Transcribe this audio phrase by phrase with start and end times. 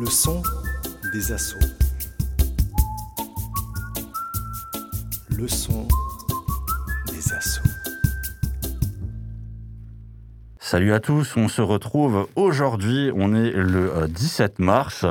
[0.00, 0.42] Le son
[1.12, 1.58] des assauts.
[5.28, 5.86] Le son
[7.12, 7.60] des assauts.
[10.58, 15.04] Salut à tous, on se retrouve aujourd'hui, on est le 17 mars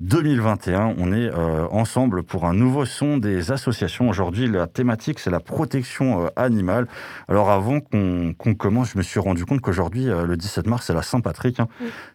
[0.00, 4.08] 2021, on est euh, ensemble pour un nouveau son des associations.
[4.08, 6.86] Aujourd'hui, la thématique, c'est la protection euh, animale.
[7.26, 10.94] Alors avant qu'on commence, je me suis rendu compte qu'aujourd'hui, euh, le 17 mars, c'est
[10.94, 11.58] la Saint-Patrick.
[11.58, 11.66] Hein.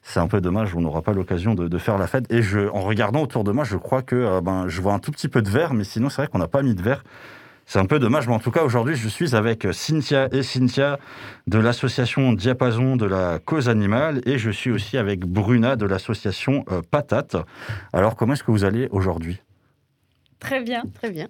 [0.01, 2.31] C'est un peu dommage, on n'aura pas l'occasion de, de, faire la fête.
[2.31, 5.11] Et je, en regardant autour de moi, je crois que ben, je vois un tout
[5.11, 7.03] petit peu de verre, mais sinon, c'est vrai qu'on n'a pas mis de verre.
[7.65, 10.99] C'est un peu dommage, mais en tout cas, aujourd'hui, je suis avec Cynthia et Cynthia
[11.47, 16.65] de l'association Diapason de la cause animale et je suis aussi avec Bruna de l'association
[16.71, 17.37] euh, Patate.
[17.93, 19.41] Alors, comment est-ce que vous allez aujourd'hui?
[20.39, 20.83] Très bien.
[20.93, 21.27] Très bien.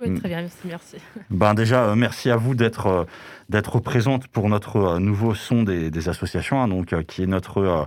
[0.00, 0.96] Oui, très bien, merci.
[1.30, 3.04] Ben déjà, euh, merci à vous d'être euh,
[3.48, 7.26] d'être présente pour notre euh, nouveau son des, des associations, hein, donc, euh, qui est
[7.26, 7.84] notre euh,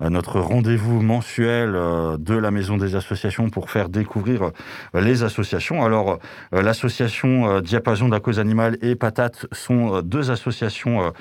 [0.00, 4.50] notre rendez-vous mensuel de la Maison des Associations pour faire découvrir
[4.94, 5.84] les associations.
[5.84, 6.18] Alors,
[6.52, 11.12] l'association Diapason de la cause animale et Patate sont deux associations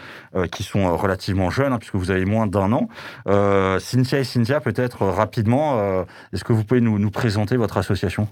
[0.51, 2.87] qui sont relativement jeunes, hein, puisque vous avez moins d'un an.
[3.27, 8.27] Euh, Cynthia et Cynthia, peut-être rapidement, est-ce que vous pouvez nous présenter votre association?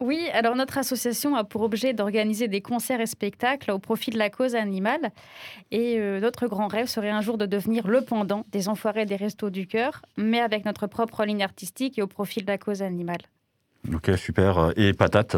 [0.00, 4.18] Oui, alors notre association a pour objet d'organiser des concerts et spectacles au profit de
[4.18, 5.10] la cause animale.
[5.72, 9.16] Et euh, notre grand rêve serait un jour de devenir le pendant des Enfoirés des
[9.16, 12.82] Restos du Cœur, mais avec notre propre ligne artistique et au profit de la cause
[12.82, 13.22] animale.
[13.92, 14.72] Ok, super.
[14.76, 15.36] Et Patate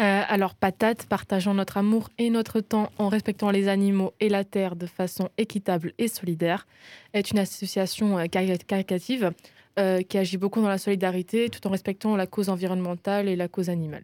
[0.00, 4.42] euh, alors, Patate, partageant notre amour et notre temps en respectant les animaux et la
[4.42, 6.66] terre de façon équitable et solidaire,
[7.12, 9.30] est une association euh, caritative
[9.76, 13.48] euh, qui agit beaucoup dans la solidarité tout en respectant la cause environnementale et la
[13.48, 14.02] cause animale.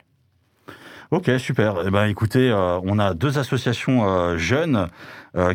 [1.13, 1.83] Ok, super.
[1.87, 4.89] Eh ben, écoutez, euh, on a deux associations euh, jeunes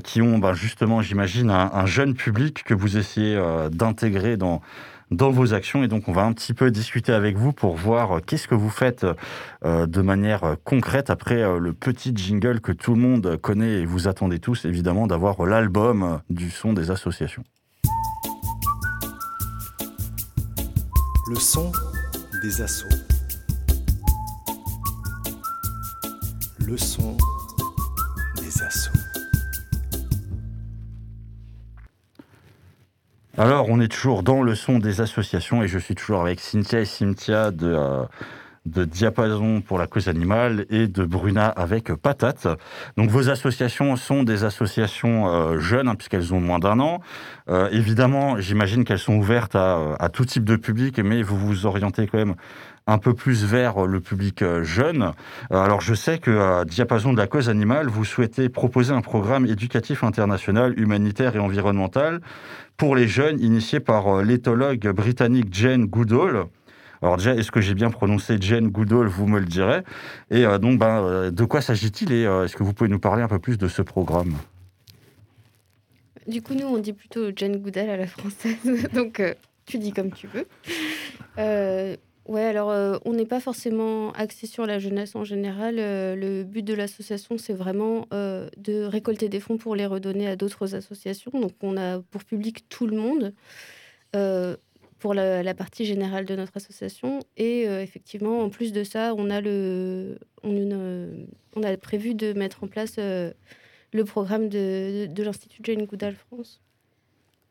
[0.06, 3.38] qui ont ben, justement, j'imagine, un, un, jeune public que vous essayez
[3.74, 4.62] d'intégrer dans,
[5.12, 5.84] dans vos actions.
[5.84, 8.70] Et donc, on va un petit peu discuter avec vous pour voir qu'est-ce que vous
[8.70, 9.06] faites
[9.66, 14.40] de manière concrète après le petit jingle que tout le monde connaît et vous attendez
[14.40, 17.44] tous, évidemment, d'avoir l'album du son des associations.
[21.28, 21.72] Le son
[22.44, 22.88] des assauts.
[26.60, 27.18] Le son
[28.38, 28.92] des assauts.
[33.40, 36.82] Alors, on est toujours dans le son des associations et je suis toujours avec Cynthia
[36.82, 38.04] et Cynthia de, euh,
[38.66, 42.48] de Diapason pour la cause animale et de Bruna avec Patate.
[42.98, 47.02] Donc, vos associations sont des associations euh, jeunes hein, puisqu'elles ont moins d'un an.
[47.50, 52.08] Euh, évidemment, j'imagine qu'elles sont ouvertes à, tout type de public, mais vous vous orientez
[52.08, 52.36] quand même
[52.88, 55.12] un peu plus vers le public jeune.
[55.50, 60.04] Alors je sais que Diapason de la cause animale, vous souhaitez proposer un programme éducatif
[60.04, 62.22] international, humanitaire et environnemental
[62.78, 66.46] pour les jeunes initié par l'éthologue britannique Jane Goodall.
[67.06, 69.84] Alors déjà, est-ce que j'ai bien prononcé Jane Goodall Vous me le direz.
[70.32, 73.22] Et euh, donc, ben, de quoi s'agit-il et euh, est-ce que vous pouvez nous parler
[73.22, 74.36] un peu plus de ce programme?
[76.28, 78.58] Du coup, nous, on dit plutôt Jane Goodall à la française.
[78.94, 79.36] donc, euh,
[79.68, 80.48] tu dis comme tu veux.
[82.28, 85.76] Ouais, alors euh, on n'est pas forcément axé sur la jeunesse en général.
[85.78, 90.28] Euh, le but de l'association, c'est vraiment euh, de récolter des fonds pour les redonner
[90.28, 91.32] à d'autres associations.
[91.40, 93.34] Donc on a pour public tout le monde
[95.06, 97.20] pour la, partie générale de notre association.
[97.38, 102.34] Et effectivement, en plus de ça, on a, le, on, une, on a prévu de
[102.34, 106.60] mettre en place le programme de, de, de l'Institut Jane Goodall France.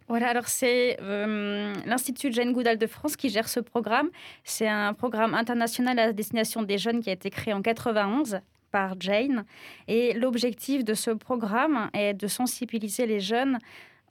[0.09, 4.11] Voilà, alors c'est euh, l'Institut Jane Goodall de France qui gère ce programme.
[4.43, 9.01] C'est un programme international à destination des jeunes qui a été créé en 91 par
[9.01, 9.45] Jane.
[9.89, 13.59] Et l'objectif de ce programme est de sensibiliser les jeunes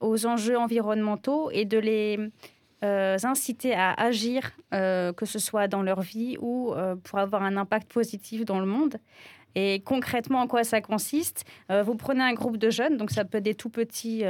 [0.02, 2.18] aux enjeux environnementaux et de les
[2.84, 7.44] euh, inciter à agir, euh, que ce soit dans leur vie ou euh, pour avoir
[7.44, 8.98] un impact positif dans le monde.
[9.56, 13.38] Et concrètement, en quoi ça consiste Vous prenez un groupe de jeunes, donc ça peut
[13.38, 14.24] être des tout petits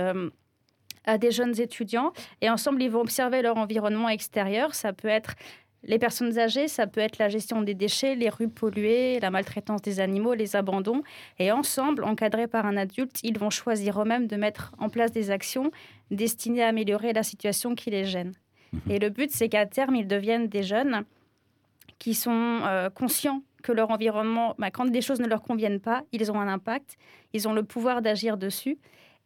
[1.05, 2.11] à des jeunes étudiants
[2.41, 4.75] et ensemble ils vont observer leur environnement extérieur.
[4.75, 5.35] Ça peut être
[5.83, 9.81] les personnes âgées, ça peut être la gestion des déchets, les rues polluées, la maltraitance
[9.81, 11.03] des animaux, les abandons.
[11.39, 15.31] Et ensemble, encadrés par un adulte, ils vont choisir eux-mêmes de mettre en place des
[15.31, 15.71] actions
[16.11, 18.33] destinées à améliorer la situation qui les gêne.
[18.73, 18.91] Mmh.
[18.91, 21.05] Et le but, c'est qu'à terme, ils deviennent des jeunes
[21.99, 26.03] qui sont euh, conscients que leur environnement, bah, quand des choses ne leur conviennent pas,
[26.11, 26.97] ils ont un impact,
[27.31, 28.77] ils ont le pouvoir d'agir dessus.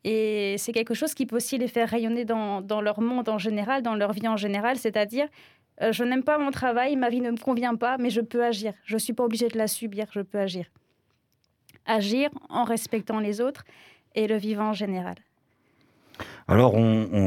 [0.03, 3.39] Et c'est quelque chose qui peut aussi les faire rayonner dans, dans, leur monde en
[3.39, 5.27] général, dans leur vie en général, c'est-à-dire
[5.81, 8.43] euh, je n'aime pas mon travail, ma vie ne me convient pas, mais je peux
[8.43, 8.73] agir.
[8.83, 10.65] Je ne suis pas obligée de la subir, je peux agir.
[11.85, 13.63] Agir en respectant les autres
[14.15, 15.15] et le vivant en général.
[16.49, 16.75] Alors,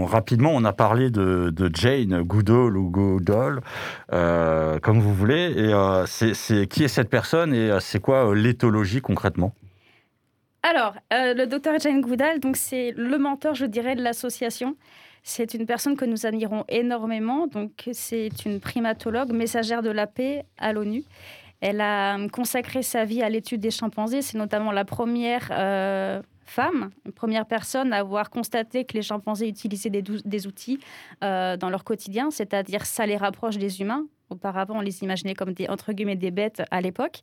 [0.06, 3.60] rapidement, on a parlé de, Jane Goodall ou Goodall,
[4.12, 5.52] euh, comme vous voulez.
[5.56, 9.52] Et euh, c'est, qui est cette personne et euh, c'est quoi l'éthologie concrètement?
[10.62, 14.76] Alors, le docteur Jane Goodall, donc c'est le mentor, je dirais, de l'association.
[15.22, 17.46] C'est une personne que nous admirons énormément.
[17.46, 21.04] Donc, c'est une primatologue, messagère de la paix à l'ONU.
[21.60, 24.22] Elle a consacré sa vie à l'étude des chimpanzés.
[24.22, 25.50] C'est notamment la première
[26.50, 30.80] femme, première personne à avoir constaté que les chimpanzés utilisaient des, outils
[31.22, 34.06] euh, dans leur quotidien, c'est-à-dire ça les rapproche des humains.
[34.30, 37.20] Auparavant, on les imaginait comme des, entre guillemets, des bêtes à l'époque.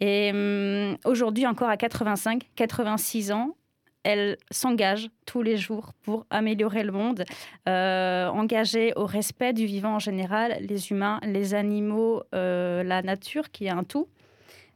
[0.00, 3.54] Et hum, aujourd'hui, encore à 85, 86 ans,
[4.02, 7.24] elle s'engage tous les jours pour améliorer le monde,
[7.68, 13.50] euh, engagée au respect du vivant en général, les humains, les animaux, euh, la nature
[13.50, 14.08] qui est un tout.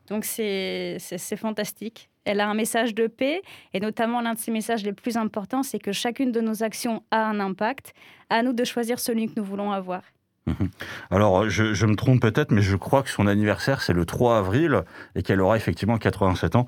[0.08, 0.99] Donc c'est
[1.37, 2.08] fantastique.
[2.28, 3.40] Elle a un message de paix
[3.72, 7.02] et notamment l'un de ses messages les plus importants, c'est que chacune de nos actions
[7.10, 7.94] a un impact.
[8.28, 10.02] À nous de choisir celui que nous voulons avoir.
[10.46, 10.69] Mhm.
[11.10, 14.82] Alors, je, me trompe peut-être, mais je crois que son anniversaire, c'est le 3 avril
[15.14, 16.66] et qu'elle aura effectivement 87 ans.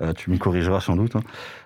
[0.00, 1.16] Euh, tu me corrigeras sans doute.
[1.16, 1.22] Hein.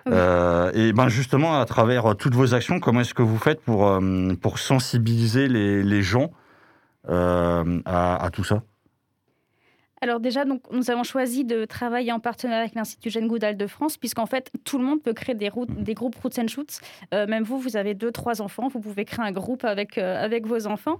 [0.09, 3.87] Euh, et ben justement, à travers toutes vos actions, comment est-ce que vous faites pour,
[3.87, 6.31] euh, pour sensibiliser les, gens
[7.07, 8.63] à, tout ça?
[10.01, 13.67] Alors déjà, donc, nous avons choisi de travailler en partenariat avec l'Institut Jane Goodall de
[13.67, 16.79] France, puisqu'en fait, tout le monde peut créer des groupes Roots and Shoots.
[17.13, 20.23] Euh, même vous, vous avez deux, trois enfants, vous pouvez créer un groupe avec, euh,
[20.23, 20.99] avec vos enfants.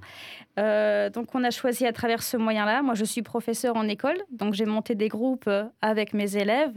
[0.58, 2.82] Euh, donc on a choisi à travers ce moyen-là.
[2.82, 5.50] Moi, je suis professeur en école, donc j'ai monté des groupes
[5.82, 6.74] avec mes élèves.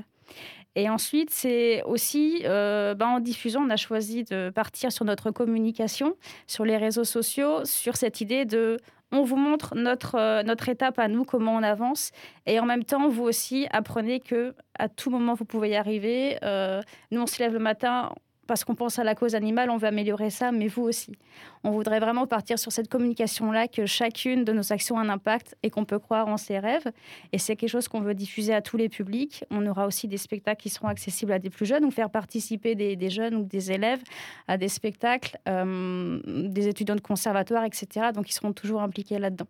[0.76, 6.14] Et ensuite, c'est aussi ben, en diffusant, on a choisi de partir sur notre communication,
[6.46, 8.76] sur les réseaux sociaux, sur cette idée de
[9.12, 12.12] on vous montre notre, euh, notre étape à nous, comment on avance.
[12.47, 16.39] Et en même temps, vous aussi, apprenez que à tout moment, vous pouvez y arriver.
[16.43, 16.81] Euh,
[17.11, 18.12] nous, on se lève le matin,
[18.50, 21.12] parce qu'on pense à la cause animale, on veut améliorer ça, mais vous aussi.
[21.62, 25.56] On voudrait vraiment partir sur cette communication-là, que chacune de nos actions a un impact
[25.62, 26.91] et qu'on peut croire en ses rêves.
[27.31, 29.44] Et c'est quelque chose qu'on veut diffuser à tous les publics.
[29.52, 32.75] On aura aussi des spectacles qui seront accessibles à des plus jeunes ou faire participer
[32.75, 34.02] des, jeunes ou des élèves
[34.49, 38.08] à des spectacles, euh, des étudiants de conservatoire, etc.
[38.12, 39.46] Donc ils seront toujours impliqués là-dedans.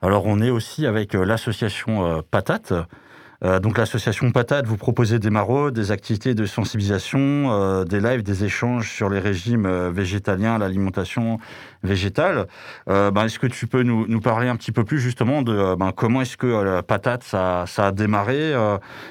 [0.00, 2.72] Alors on est aussi avec euh, l'association euh, Patate.
[3.42, 8.22] Euh, donc l'association Patate, vous proposez des maraudes, des activités de sensibilisation, euh, des lives,
[8.22, 11.38] des échanges sur les régimes euh, végétaliens, l'alimentation
[11.82, 12.46] végétale.
[12.86, 16.20] Ben, est-ce que tu peux nous, parler un petit peu plus justement de ben, comment
[16.20, 18.52] est-ce que Patate ça, a démarré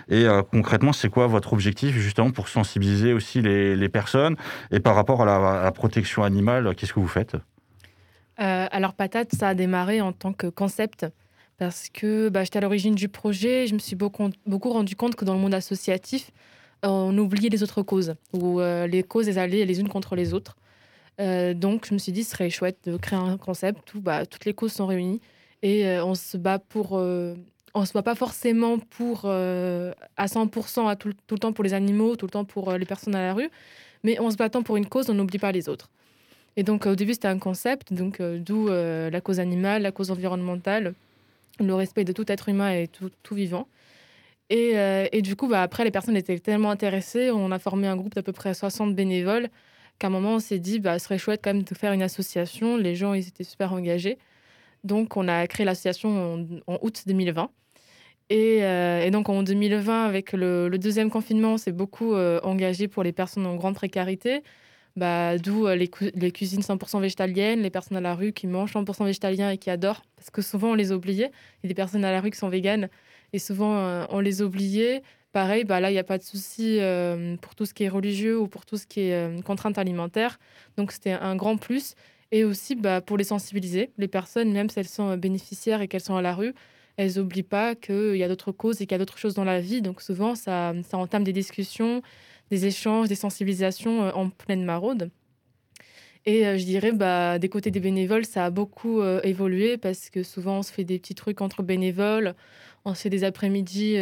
[0.08, 4.36] et concrètement c'est quoi votre objectif justement pour sensibiliser aussi les, personnes
[4.72, 7.36] et par rapport à la protection animale, qu'est-ce que vous faites?
[8.38, 11.08] Alors Patate, ça a démarré en tant que concept
[11.60, 13.68] parce que bah, j'étais à l'origine du projet.
[13.68, 16.32] Je me suis beaucoup, beaucoup rendu compte que dans le monde associatif,
[16.82, 20.34] on oubliait les autres causes, ou euh, les causes elles allaient les unes contre les
[20.34, 20.56] autres.
[21.20, 24.26] Euh, donc je me suis dit, ce serait chouette de créer un concept où bah,
[24.26, 25.20] toutes les causes sont réunies
[25.62, 26.94] et euh, on se bat pour.
[26.94, 31.74] on se bat pas forcément pour à 100% à tout, tout, le temps pour les
[31.74, 33.50] animaux, tout le temps pour les personnes à la rue,
[34.06, 35.90] mais en se battant pour une cause, on n'oublie pas les autres.
[36.56, 40.94] Et donc au début c'était un concept, donc d'où la cause animale, la cause environnementale,
[41.68, 43.68] le respect de tout être humain et tout, tout vivant.
[44.50, 47.88] Et, euh, et, du coup, bah, après, les personnes étaient tellement intéressées, on a formé
[47.88, 49.50] un groupe d'à peu près 60 bénévoles,
[50.00, 52.02] qu'à un moment, on s'est dit, bah, ce serait chouette quand même de faire une
[52.02, 52.78] association.
[52.78, 54.18] Les gens, ils étaient super engagés.
[54.84, 57.52] Donc, on a créé l'association en, août 2020.
[58.32, 62.88] Et, euh, et, donc, en 2020, avec le, deuxième confinement, on s'est beaucoup euh, engagé
[62.88, 64.42] pour les personnes en grande précarité.
[64.96, 68.74] Bah, D'où euh, les, les, cuisines 100% végétaliennes, les personnes à la rue qui mangent
[68.74, 71.32] 100% végétalien et qui adorent, parce que souvent on les oubliait.
[71.64, 72.90] Il y a des personnes à la rue qui sont véganes
[73.34, 75.04] et souvent euh, on les oubliait.
[75.32, 77.90] Pareil, bah là, il n'y a pas de souci euh, pour tout ce qui est
[77.90, 80.40] religieux ou pour tout ce qui est contrainte alimentaire.
[80.76, 81.94] Donc c'était un grand plus.
[82.32, 86.02] Et aussi bah, pour les sensibiliser, les personnes, même si elles sont bénéficiaires et qu'elles
[86.02, 86.54] sont à la rue,
[86.98, 89.46] elles n'oublient pas qu'il y a d'autres causes et qu'il y a d'autres choses dans
[89.46, 89.82] la vie.
[89.82, 92.02] Donc souvent, ça, ça entame des discussions
[92.50, 95.12] des échanges, des sensibilisations euh, en pleine maraude.
[96.26, 100.10] Et euh, je dirais, bah, des côtés des bénévoles, ça a beaucoup euh, évolué parce
[100.10, 102.36] que souvent on se fait des petits trucs entre bénévoles,
[102.86, 103.98] on se fait des après-midi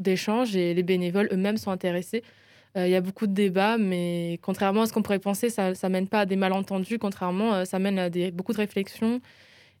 [0.00, 2.22] d'échanges et les bénévoles eux-mêmes sont intéressés.
[2.76, 5.88] Il y a beaucoup de débats, mais contrairement à ce qu'on pourrait penser, ça ne
[5.88, 6.98] mène pas à des malentendus.
[6.98, 9.20] Contrairement, ça mène à des, beaucoup de réflexions.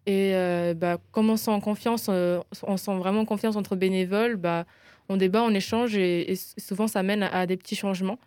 [0.06, 0.32] Et
[0.76, 4.66] bah, comme on sent en confiance, on sent vraiment confiance entre bénévoles, bah,
[5.08, 8.18] on débat, on échange et, souvent ça mène à, des petits changements.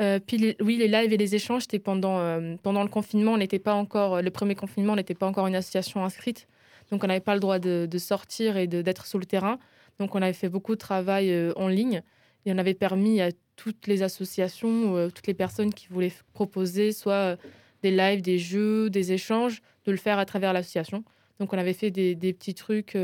[0.00, 3.32] Euh, puis oui, les lives et les échanges, c'était pendant, euh, pendant le confinement.
[3.32, 6.48] On n'était pas encore, le premier confinement, on n'était pas encore une association inscrite.
[6.90, 9.58] Donc on n'avait pas le droit de, sortir et d'être sur le terrain.
[9.98, 12.02] Donc on avait fait beaucoup de travail euh, en ligne.
[12.46, 17.36] Et on avait permis à toutes les associations, toutes les personnes qui voulaient proposer soit
[17.82, 21.04] des lives, des jeux, des échanges, de le faire à travers l'association.
[21.38, 22.96] Donc on avait fait des, petits trucs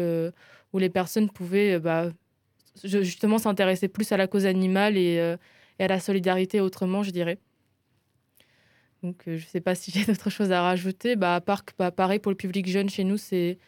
[0.72, 2.08] où les personnes pouvaient bah,
[2.84, 5.36] justement s'intéresser plus à la cause animale et,
[5.78, 7.38] et, à la solidarité autrement, je dirais.
[9.02, 11.16] Donc, euh, je ne sais pas si j'ai d'autres choses à rajouter.
[11.16, 13.58] Bah, à part que, bah, pareil, pour le public jeune, chez nous, c'est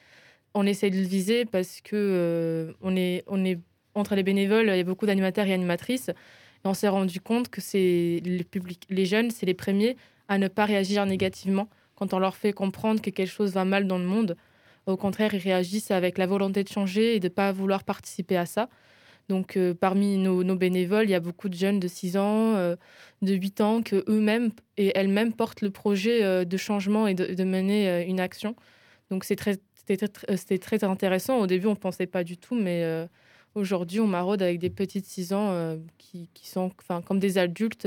[0.55, 3.59] on essaie de le viser parce que euh, on, est, on est
[3.95, 6.09] entre les bénévoles, il y a beaucoup d'animateurs et animatrices.
[6.09, 9.97] Et on s'est rendu compte que c'est le public, les jeunes, c'est les premiers
[10.27, 13.87] à ne pas réagir négativement quand on leur fait comprendre que quelque chose va mal
[13.87, 14.37] dans le monde.
[14.87, 18.37] Au contraire, ils réagissent avec la volonté de changer et de ne pas vouloir participer
[18.37, 18.69] à ça.
[19.29, 22.77] Donc, euh, parmi nos, bénévoles, il y a beaucoup de jeunes de 6 ans, euh,
[23.21, 27.45] de 8 ans, que eux-mêmes et elles-mêmes portent le projet euh, de changement et de,
[27.45, 28.57] mener une action.
[29.11, 29.59] Donc, c'était
[29.97, 31.39] très, très, intéressant.
[31.41, 32.85] Au début, on ne pensait pas du tout, mais
[33.55, 36.71] aujourd'hui, on maraude avec des petites 6 ans qui, qui, sont
[37.07, 37.87] comme des adultes.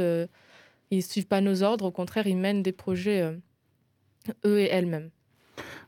[0.92, 3.22] ils ne suivent pas nos ordres, au contraire, ils mènent des projets
[4.46, 5.12] eux et elles-mêmes.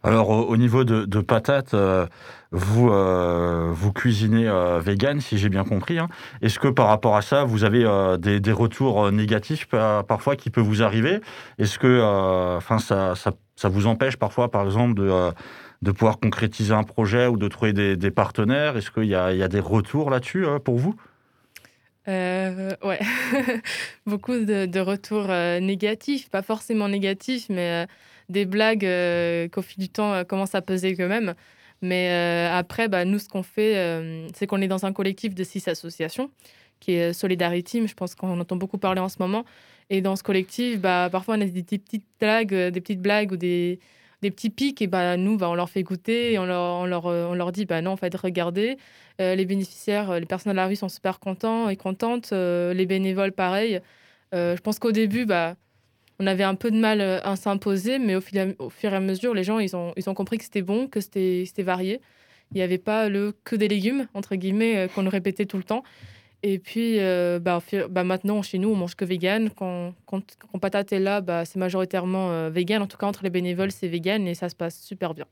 [0.05, 2.05] Alors, au, niveau de, patates, euh,
[2.51, 5.97] vous, euh, vous cuisinez euh, vegan, si j'ai bien compris.
[5.97, 6.09] Hein.
[6.41, 7.83] Est-ce que par rapport à ça, vous avez
[8.19, 11.21] des, retours négatifs parfois qui peuvent vous arriver?
[11.57, 12.01] Est-ce que
[12.57, 15.31] enfin, ça, ça, vous empêche parfois, par exemple, de,
[15.81, 18.75] de pouvoir concrétiser un projet ou de trouver des, partenaires?
[18.75, 20.95] Est-ce qu'il y, y a, des retours là-dessus pour vous?
[22.07, 22.99] Ouais,
[24.05, 25.27] beaucoup de, de retours
[25.61, 27.87] négatifs, pas forcément négatifs, mais
[28.33, 31.35] des blagues euh, qu'au fil du temps euh, commencent à peser quand même.
[31.81, 33.75] Mais euh, après, bah, nous, ce qu'on fait,
[34.33, 36.31] c'est qu'on est dans un collectif de six associations,
[36.79, 39.43] qui est Solidarity, je pense qu'on entend beaucoup parler en ce moment.
[39.89, 43.37] Et dans ce collectif, bah, parfois, on a des, petites blagues, des petites blagues ou
[43.37, 43.79] des,
[44.21, 44.81] des petits pics.
[44.81, 47.65] Et bah, nous, bah, on leur fait goûter on leur, on leur, on leur dit,
[47.65, 48.77] bah, non, en fait, regardez.
[49.19, 52.31] les bénéficiaires, les personnes de la rue sont super contents et contentes.
[52.31, 53.81] les bénévoles, pareil.
[54.31, 55.55] je pense qu'au début, bah,
[56.23, 58.21] on avait un peu de mal euh, à s'imposer, mais au,
[58.59, 61.63] au, fur et à mesure, les gens, ils ont, compris que c'était bon, que c'était
[61.63, 61.99] varié.
[62.51, 65.63] Il n'y avait pas le que des légumes, entre guillemets, euh, qu'on répétait tout le
[65.63, 65.83] temps.
[66.41, 69.49] Et puis, euh, bah, bah, maintenant, chez nous, on mange que vegan.
[69.49, 69.93] Quand,
[70.61, 72.81] Patate est là, bah, c'est majoritairement vegan.
[72.81, 75.25] En tout cas, entre les bénévoles, c'est vegan et ça se passe super bien.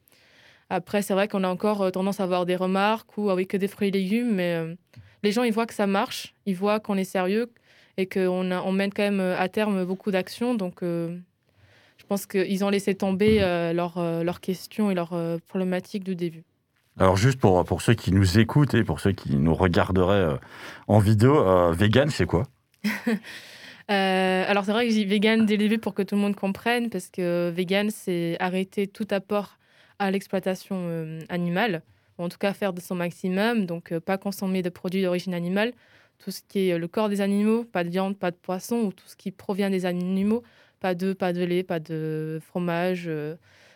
[0.70, 3.68] Après, c'est vrai qu'on a encore tendance à avoir des remarques ou ah que des
[3.68, 4.58] fruits et légumes, mais
[5.22, 7.52] les gens, ils voient que ça marche, ils voient qu'on est sérieux,
[8.02, 10.56] et qu'on on mène quand même euh, à terme beaucoup d'actions.
[10.56, 11.16] Donc, euh,
[11.98, 15.14] je pense qu'ils ont laissé tomber euh, leurs questions et leurs
[15.48, 16.44] problématiques du début.
[17.00, 20.38] Alors juste pour, pour ceux qui nous écoutent et pour ceux qui nous regarderaient
[20.88, 22.44] en vidéo, vegan, c'est quoi?
[23.88, 26.90] Alors c'est vrai que j'ai vegan dès le début pour que tout le monde comprenne,
[26.90, 29.58] parce que vegan, c'est arrêter tout apport
[30.00, 31.82] à l'exploitation animale,
[32.18, 35.72] ou en tout cas faire de son maximum, donc pas consommer de produits d'origine animale,
[36.24, 38.94] tout ce qui est le corps des animaux, pas de viande, pas de poisson, ou
[38.94, 40.44] tout ce qui provient des animaux,
[40.80, 43.36] pas d'œufs, pas de lait, pas de fromage, euh,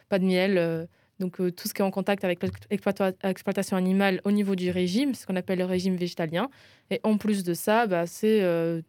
[0.10, 0.58] pas de miel.
[0.58, 0.86] Euh,
[1.20, 5.16] donc euh, tout ce qui est en contact avec l'exploitation animale au niveau du régime,
[5.16, 6.50] ce qu'on appelle le régime végétalien.
[6.92, 8.42] Et en plus de ça, bah, c'est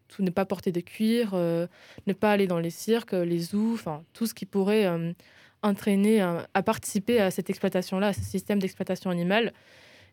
[0.09, 4.03] tout ne pas porter de cuir, ne pas aller dans les cirques, les zoos, enfin
[4.13, 4.87] tout ce qui pourrait
[5.63, 9.53] entraîner à participer à cette exploitation-là, à ce système d'exploitation animale.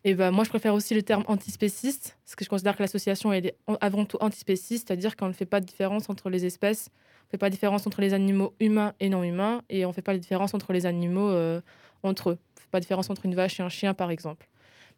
[0.07, 3.33] Et ben, moi, je préfère aussi le terme antispéciste, parce que je considère que l'association
[3.33, 7.25] est avant tout antispéciste, c'est-à-dire qu'on ne fait pas de différence entre les espèces, on
[7.25, 9.93] ne fait pas de différence entre les animaux humains et non humains, et on ne
[9.93, 11.59] fait pas de différence entre les animaux euh,
[12.03, 12.37] entre eux.
[12.37, 14.47] On ne fait pas de différence entre une vache et un chien, par exemple.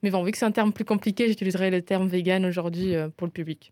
[0.04, 3.08] Mais bon, vu que c'est un terme plus compliqué, j'utiliserai le terme vegan aujourd'hui euh,
[3.16, 3.72] pour le public.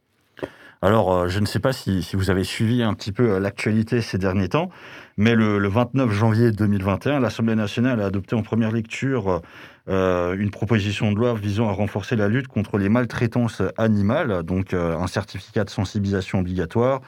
[0.82, 4.18] Alors, euh, je ne sais pas si, vous avez suivi un petit peu l'actualité ces
[4.18, 4.70] derniers temps,
[5.18, 9.42] mais le, le 29 janvier 2021, l'Assemblée nationale a adopté en première lecture
[9.88, 14.74] euh, une proposition de loi visant à renforcer la lutte contre les maltraitances animales, donc
[14.74, 17.02] euh, un certificat de sensibilisation obligatoire,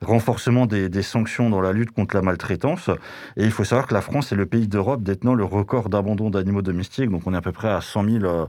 [0.00, 2.90] renforcement des, sanctions dans la lutte contre la maltraitance.
[3.36, 6.28] Et il faut savoir que la France est le pays d'Europe détenant le record d'abandon
[6.28, 8.48] d'animaux domestiques, donc on est à peu près à 100 000.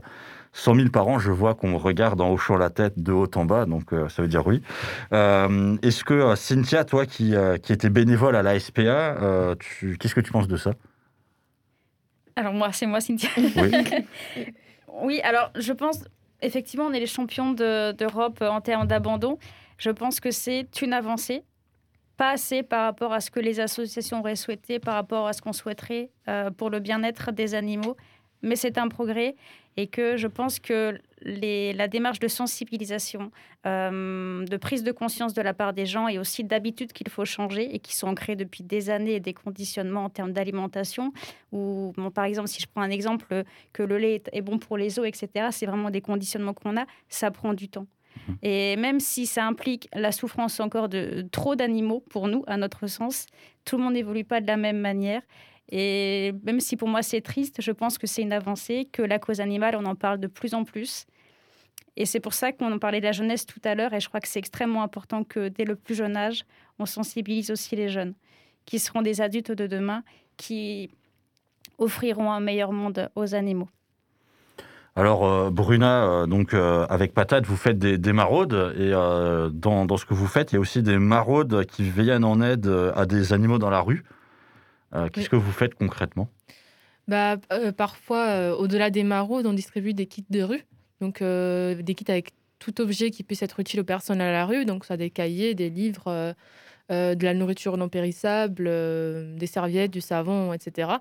[0.56, 3.66] 100 par an, je vois qu'on regarde en hochant la tête de haut en bas,
[3.66, 4.62] donc euh, ça veut dire oui.
[5.12, 9.54] Est-ce que Cynthia, toi qui, qui étais bénévole à la SPA,
[10.00, 10.72] qu'est-ce que tu penses de ça?
[12.36, 13.30] Alors moi, c'est moi, Cynthia.
[15.02, 15.20] Oui.
[15.20, 16.04] alors je pense,
[16.40, 19.38] effectivement, on est les champions d'Europe en termes d'abandon.
[19.78, 21.42] Je pense que c'est une avancée,
[22.16, 25.42] pas assez par rapport à ce que les associations auraient souhaité, par rapport à ce
[25.42, 27.96] qu'on souhaiterait euh, pour le bien-être des animaux,
[28.42, 29.36] mais c'est un progrès
[29.76, 33.30] et que je pense que les, la démarche de sensibilisation,
[33.66, 37.24] euh, de prise de conscience de la part des gens et aussi d'habitudes qu'il faut
[37.24, 41.12] changer et qui sont ancrées depuis des années des conditionnements en termes d'alimentation.
[41.52, 44.98] Ou par exemple, si je prends un exemple, que le lait est bon pour les
[44.98, 47.86] os, etc., c'est vraiment des conditionnements qu'on a, ça prend du temps.
[48.42, 52.86] Et même si ça implique la souffrance encore de trop d'animaux pour nous, à notre
[52.86, 53.26] sens,
[53.64, 55.20] tout le monde n'évolue pas de la même manière.
[55.70, 59.18] Et même si pour moi c'est triste, je pense que c'est une avancée, que la
[59.18, 61.06] cause animale, on en parle de plus en plus.
[61.96, 64.08] Et c'est pour ça qu'on en parlait de la jeunesse tout à l'heure, et je
[64.08, 66.44] crois que c'est extrêmement important que dès le plus jeune âge,
[66.78, 68.14] on sensibilise aussi les jeunes,
[68.66, 70.02] qui seront des adultes de demain,
[70.36, 70.90] qui
[71.78, 73.68] offriront un meilleur monde aux animaux.
[74.94, 79.96] Alors, euh, Bruna, euh, donc euh, avec Patate, vous faites des, maraudes et dans, dans,
[79.98, 83.04] ce que vous faites, il y a aussi des maraudes qui viennent en aide à
[83.04, 84.04] des animaux dans la rue.
[85.12, 86.28] Qu'est-ce que vous faites concrètement?
[87.08, 87.36] Bah,
[87.76, 90.64] Parfois, au-delà des maraudes, on distribue des kits de rue,
[91.00, 94.64] donc des kits avec tout objet qui puisse être utile aux personnes à la rue,
[94.64, 96.34] donc ça des cahiers, des livres,
[96.90, 98.64] de la nourriture non périssable,
[99.36, 100.92] des serviettes, du savon, etc.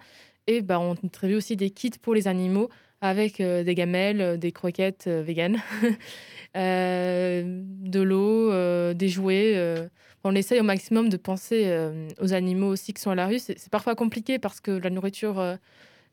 [0.47, 2.69] Et bah, on distribue aussi des kits pour les animaux
[3.01, 5.57] avec euh, des gamelles, euh, des croquettes euh, véganes,
[6.55, 9.89] de l'eau, des jouets.
[10.25, 11.73] On essaye au maximum de penser
[12.19, 13.39] aux animaux aussi qui sont à la rue.
[13.39, 15.57] C'est parfois compliqué parce que la nourriture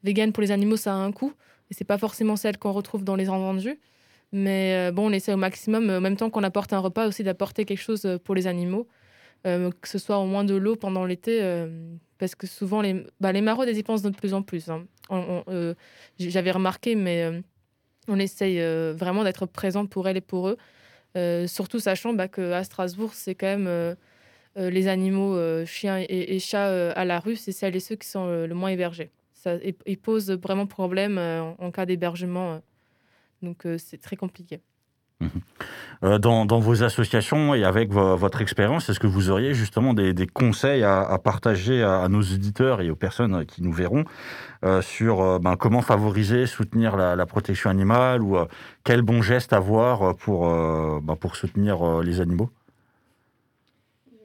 [0.04, 1.32] végane pour les animaux, ça a un coût.
[1.70, 3.80] Et c'est pas forcément celle qu'on retrouve dans les invendus.
[4.32, 7.64] Mais bon, on essaie au maximum, en même temps qu'on apporte un repas, aussi d'apporter
[7.64, 8.86] quelque chose pour les animaux.
[9.44, 11.40] que ce soit au moins de l'eau pendant l'été,
[12.22, 14.68] parce que souvent les, bah, maraudes y pensent de plus en plus.
[14.68, 14.86] Hein.
[15.10, 15.74] Euh,
[16.20, 17.40] j'avais remarqué, mais euh,
[18.06, 20.56] on essaye euh, vraiment d'être présent pour elles et pour eux.
[21.46, 23.96] Surtout sachant bah, qu'à Strasbourg, c'est quand même
[24.56, 28.54] les animaux, chiens et, chats à la rue, c'est celles et ceux qui sont le
[28.54, 29.10] moins hébergés.
[29.32, 32.60] Ça, ils posent vraiment problème en cas d'hébergement.
[33.42, 34.60] donc c'est très compliqué.
[36.04, 40.82] Euh, dans, vos associations et avec votre expérience, est-ce que vous auriez justement des, conseils
[40.82, 44.04] à, partager à, nos éditeurs et aux personnes qui nous verront
[44.64, 48.36] euh, sur euh, ben, comment favoriser, soutenir la, protection animale ou
[48.82, 50.48] quel bon geste avoir pour,
[51.00, 52.50] ben, pour soutenir les animaux?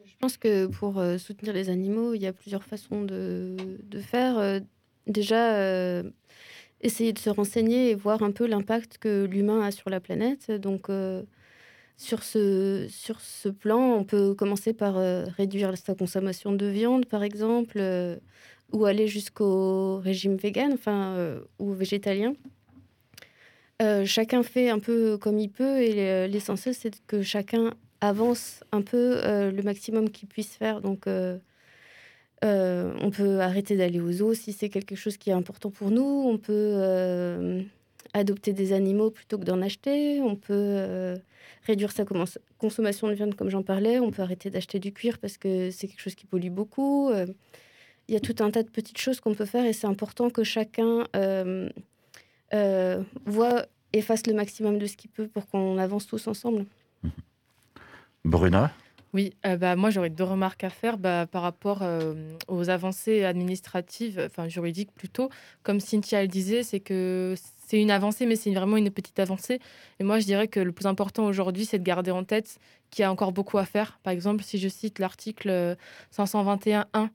[0.06, 4.62] Je pense que pour soutenir les animaux, il y a plusieurs façons de, de faire.
[5.06, 6.02] déjà,
[6.82, 10.52] essayer de se renseigner et voir un peu l'impact que l'humain a sur la planète.
[10.52, 11.24] Donc, euh,
[11.98, 17.06] sur, ce, sur ce plan, on peut commencer par euh, réduire sa consommation de viande,
[17.06, 18.18] par exemple, euh,
[18.72, 22.34] ou aller jusqu'au régime vegan, enfin, ou végétalien.
[24.06, 29.22] chacun fait un peu comme il peut et l'essentiel, c'est que chacun avance un peu
[29.24, 30.82] le maximum qu'il puisse faire.
[30.82, 31.08] Donc,
[32.44, 35.90] euh, on peut arrêter d'aller aux zoos si c'est quelque chose qui est important pour
[35.90, 36.26] nous.
[36.28, 37.64] On peut euh,
[38.14, 40.22] adopter des animaux plutôt que d'en acheter.
[40.22, 41.18] On peut euh,
[41.66, 42.06] réduire sa
[42.58, 44.00] consommation de viande, comme j'en parlais.
[44.00, 47.12] On peut arrêter d'acheter du cuir parce que c'est quelque chose qui pollue beaucoup.
[48.10, 50.30] Il y a tout un tas de petites choses qu'on peut faire et c'est important
[50.30, 51.06] que chacun
[53.26, 56.66] voit et fasse le maximum de ce qu'il peut pour qu'on avance tous ensemble.
[58.24, 58.72] Bruna?
[59.14, 62.14] Oui, euh, bah, moi j'aurais deux remarques à faire bah, par rapport euh,
[62.48, 65.30] aux avancées administratives, enfin juridiques plutôt.
[65.64, 67.36] Comme Cynthia le disait, c'est que
[67.68, 69.60] c'est une avancée, mais c'est vraiment une petite avancée.
[70.00, 72.60] Et moi je dirais que le plus important aujourd'hui, c'est de garder en tête
[72.92, 74.00] qu'il y a encore beaucoup à faire.
[74.04, 75.78] Par exemple, si je cite l'article
[76.16, 77.10] 521.1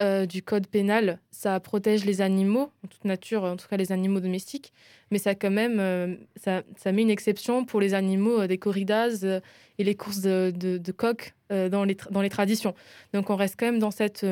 [0.00, 3.90] euh, du code pénal, ça protège les animaux, en toute nature, en tout cas les
[3.90, 4.72] animaux domestiques,
[5.10, 8.58] mais ça quand même, euh, ça, ça, met une exception pour les animaux euh, des
[8.58, 9.24] corridas
[9.78, 12.76] et les courses de, de, coqs dans, les dans les traditions.
[13.12, 14.24] Donc on reste quand même dans cette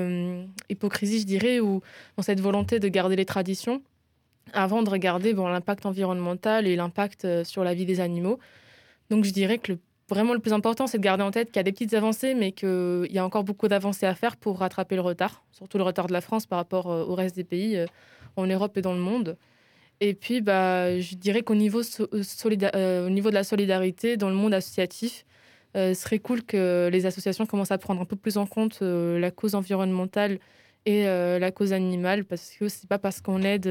[0.68, 1.80] hypocrisie, je dirais, ou
[2.16, 3.82] dans cette volonté de garder les traditions
[4.52, 8.38] avant de regarder bon, l'impact environnemental et l'impact sur la vie des animaux.
[9.10, 11.56] Donc je dirais que le vraiment le plus important, c'est de garder en tête qu'il
[11.56, 14.58] y a des petites avancées, mais qu'il y a encore beaucoup d'avancées à faire pour
[14.58, 17.44] rattraper le retard, surtout le retard de la France par rapport euh, au reste des
[17.44, 17.86] pays euh,
[18.36, 19.36] en Europe et dans le monde.
[20.00, 24.34] Et puis, bah, je dirais qu'au niveau, euh, au niveau de la solidarité dans le
[24.34, 25.24] monde associatif,
[25.74, 29.30] ce serait cool que les associations commencent à prendre un peu plus en compte la
[29.30, 30.38] cause environnementale
[30.86, 33.70] et la cause animale, parce que c'est pas parce qu'on aide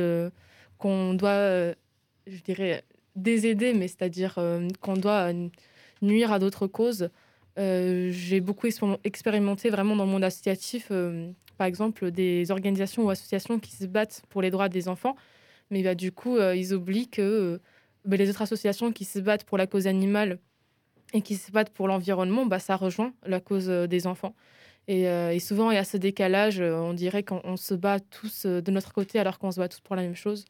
[0.78, 1.72] qu'on doit,
[2.28, 2.84] je dirais,
[3.16, 4.36] désaider, mais c'est-à-dire
[4.82, 5.32] qu'on doit
[6.06, 7.10] nuire à d'autres causes.
[7.58, 8.68] Euh, j'ai beaucoup
[9.04, 13.86] expérimenté vraiment dans le monde associatif, euh, par exemple, des organisations ou associations qui se
[13.86, 15.16] battent pour les droits des enfants.
[15.72, 17.60] Mais bah, du coup, euh, ils oublient que
[18.04, 20.40] bah, les autres associations qui se battent pour la cause animale
[21.14, 24.36] et qui se battent pour l'environnement, bah, ça rejoint la cause des enfants.
[24.88, 26.60] Et, et, souvent, il y a ce décalage.
[26.60, 29.96] On dirait qu'on se bat tous de notre côté alors qu'on se bat tous pour
[29.96, 30.46] la même chose.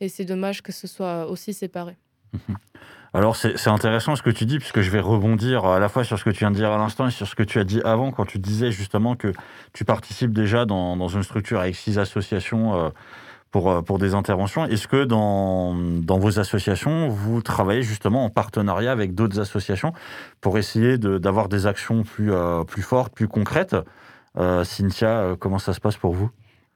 [0.00, 1.96] Et c'est dommage que ce soit aussi séparé.
[3.14, 6.18] Alors c'est intéressant ce que tu dis, puisque je vais rebondir à la fois sur
[6.18, 7.82] ce que tu viens de dire à l'instant et sur ce que tu as dit
[7.84, 9.34] avant, quand tu disais justement que
[9.74, 12.88] tu participes déjà dans, une structure avec six associations euh,
[13.50, 14.64] pour, pour des interventions.
[14.64, 19.92] Est-ce que dans, dans vos associations, vous travaillez justement en partenariat avec d'autres associations
[20.40, 22.32] pour essayer d'avoir des actions plus,
[22.66, 23.76] plus fortes, plus concrètes?
[24.64, 26.30] Cynthia, comment ça se passe pour vous?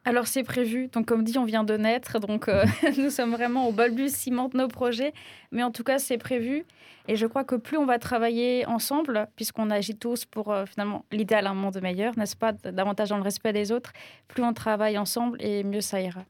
[0.07, 2.65] Alors c'est prévu, donc comme dit, on vient de naître, donc euh,
[2.97, 5.13] nous sommes vraiment au balbutiement de nos projets,
[5.51, 6.65] mais en tout cas c'est prévu.
[7.09, 11.05] Et je crois que plus on va travailler ensemble, puisqu'on agit tous pour euh, finalement
[11.11, 13.93] l'idéal un monde meilleur, n'est-ce pas, davantage dans le respect des autres,
[14.29, 16.25] plus on travaille ensemble et mieux ça ira.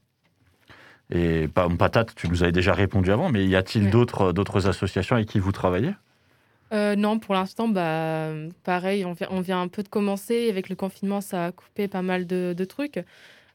[1.11, 5.29] Et Patate, tu nous avais déjà répondu avant, mais y a-t-il d'autres d'autres associations avec
[5.29, 5.93] qui vous travaillez?
[6.73, 8.31] Euh, non, pour l'instant, bah,
[8.65, 10.49] pareil, on vient, on vient, un peu de commencer.
[10.51, 12.99] Avec le confinement, ça a coupé pas mal de, de trucs.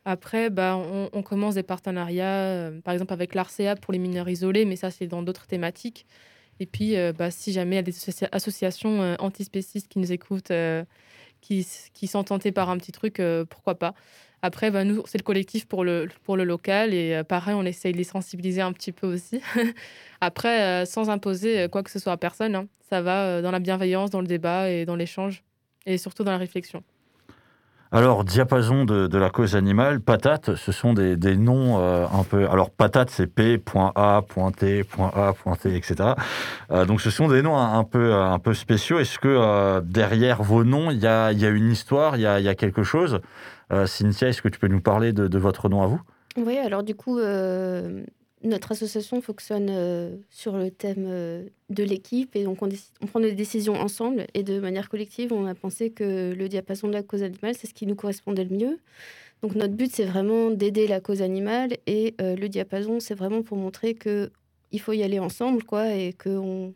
[0.03, 4.65] Après, bah, on, commence des partenariats, euh, par exemple avec l'ARCEA pour les mineurs isolés,
[4.65, 6.07] mais ça, c'est dans d'autres thématiques.
[6.59, 7.95] Et puis, euh, bah, si jamais il y a des
[8.31, 10.51] associations euh, antispécistes qui nous écoutent,
[11.41, 13.93] qui, qui, sont tentées par un petit truc, pourquoi pas.
[14.41, 16.95] Après, bah, nous, c'est le collectif pour le, pour le local.
[16.95, 19.41] Et pareil, on essaye de les sensibiliser un petit peu aussi.
[20.21, 22.67] Après, sans imposer quoi que ce soit à personne, hein.
[22.89, 25.43] ça va dans la bienveillance, dans le débat et dans l'échange,
[25.85, 26.83] et surtout dans la réflexion.
[27.93, 32.49] Alors, diapason de, la cause animale, patate, ce sont des, noms euh, un peu.
[32.49, 34.85] Alors, patate, c'est P.A.T.A.T,
[35.75, 35.95] etc.
[36.71, 38.99] Euh, donc, ce sont des noms un, peu, un peu spéciaux.
[38.99, 42.83] Est-ce que euh, derrière vos noms, il y a, une histoire, il y a, quelque
[42.83, 43.19] chose?
[43.85, 46.01] Cynthia, est-ce que tu peux nous parler de votre nom à vous?
[46.37, 47.19] Oui, alors du coup,
[48.43, 52.69] notre association fonctionne euh, sur le thème euh, de l'équipe et donc on,
[53.07, 56.93] prend des décisions ensemble et de manière collective, on a pensé que le diapason de
[56.93, 58.79] la cause animale, c'est ce qui nous correspondait le mieux.
[59.41, 63.41] Donc notre but, c'est vraiment d'aider la cause animale et euh, le diapason, c'est vraiment
[63.41, 64.31] pour montrer que
[64.71, 66.73] il faut y aller ensemble, quoi, et qu'on on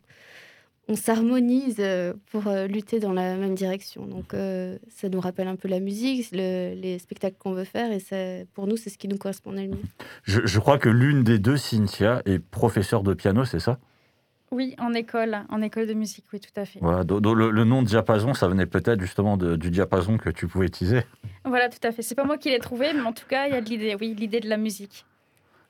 [0.93, 4.05] s'harmonise euh, pour euh, lutter dans la même direction.
[4.05, 8.45] Donc euh, ça nous rappelle un peu la musique, les spectacles qu'on veut faire, et
[8.53, 9.83] pour nous, c'est ce qui nous correspondait le mieux.
[10.23, 13.79] Je, crois que l'une des deux, Cynthia, est professeure de piano, c'est ça?
[14.51, 16.79] Oui, en école, en école de musique, oui, tout à fait.
[16.81, 21.01] Voilà, le, nom de diapason, ça venait peut-être justement du diapason que tu pouvais utiliser.
[21.43, 22.03] Voilà, tout à fait.
[22.03, 23.95] C'est pas moi qui l'ai trouvé, mais en tout cas, il y a de l'idée,
[23.99, 25.05] oui, l'idée de la musique.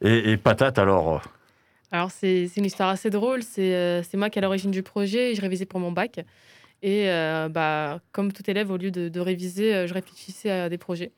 [0.01, 1.21] Et, et patate, alors?
[1.95, 3.39] Alors, c'est une histoire assez drôle.
[3.58, 5.34] Euh, c'est moi qui ai l'origine du projet.
[5.34, 6.19] Je révisais pour mon bac.
[6.81, 10.77] Et euh, bah, comme tout élève, au lieu de, réviser, euh, je réfléchissais à des
[10.77, 11.13] projets.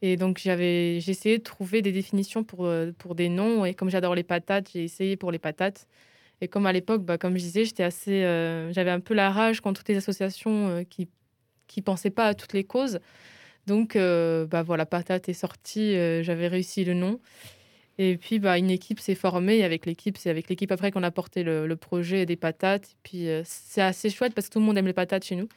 [0.00, 3.66] Et donc, j'ai essayé de trouver des définitions pour, pour des noms.
[3.66, 5.86] Et comme j'adore les patates, j'ai essayé pour les patates.
[6.40, 9.90] Et comme à l'époque, bah, comme je disais, j'avais un peu la rage contre toutes
[9.90, 11.08] les associations qui
[11.66, 13.00] qui pensaient pas à toutes les causes.
[13.66, 15.92] Donc, bah voilà, patate est sortie.
[16.22, 17.20] j'avais réussi le nom.
[17.98, 19.64] Et puis, bah, une équipe s'est formée.
[19.64, 22.84] avec l'équipe, c'est avec l'équipe après qu'on a porté le, projet des patates.
[22.84, 25.36] Et puis, euh, c'est assez chouette parce que tout le monde aime les patates chez
[25.36, 25.48] nous.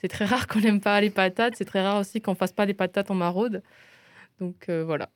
[0.00, 1.54] C'est très rare qu'on n'aime pas les patates.
[1.56, 3.62] C'est très rare aussi qu'on fasse pas des patates en maraude.
[4.40, 5.08] Donc, euh, voilà.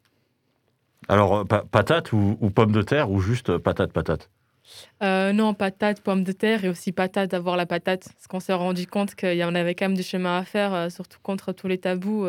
[1.09, 4.31] Alors, euh, patates ou, pommes de terre ou juste patates, patates?
[5.01, 8.09] Non, patates, pommes de terre et aussi patates d'avoir la patate.
[8.13, 10.93] Parce qu'on s'est rendu compte qu'il y en avait quand même du chemin à faire,
[10.93, 12.27] surtout contre tous les tabous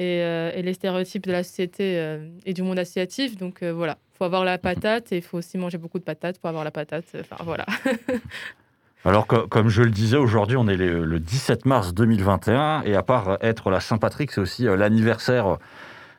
[0.00, 3.36] euh, et, les stéréotypes de la société euh, et du monde associatif.
[3.36, 6.04] Donc euh, voilà, il faut avoir la patate et il faut aussi manger beaucoup de
[6.04, 7.04] patates pour avoir la patate.
[7.18, 7.66] Enfin voilà.
[9.04, 13.38] Alors, comme je le disais, aujourd'hui, on est le 17 mars 2021, et à part
[13.40, 15.58] être la Saint-Patrick, c'est aussi l'anniversaire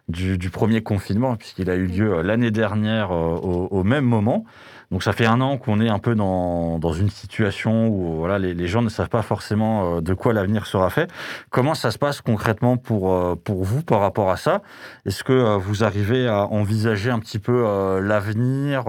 [0.10, 4.46] du, premier confinement, puisqu'il a eu lieu l'année dernière au, même moment.
[4.92, 8.40] Donc ça fait un an qu'on est un peu dans, dans une situation où voilà,
[8.40, 11.12] les, les, gens ne savent pas forcément euh, de quoi l'avenir sera fait.
[11.52, 14.64] Comment ça se passe concrètement pour, euh, pour vous par rapport à ça?
[15.06, 18.86] Est-ce que euh, vous arrivez à envisager un petit peu l'avenir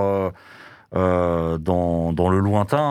[0.95, 2.83] euh, dans, le lointain.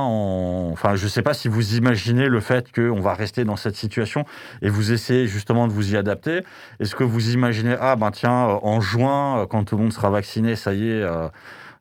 [0.71, 3.75] Enfin, je ne sais pas si vous imaginez le fait qu'on va rester dans cette
[3.75, 4.25] situation
[4.61, 6.43] et vous essayez justement de vous y adapter.
[6.79, 10.55] Est-ce que vous imaginez, ah ben tiens, en juin, quand tout le monde sera vacciné,
[10.55, 11.05] ça y est,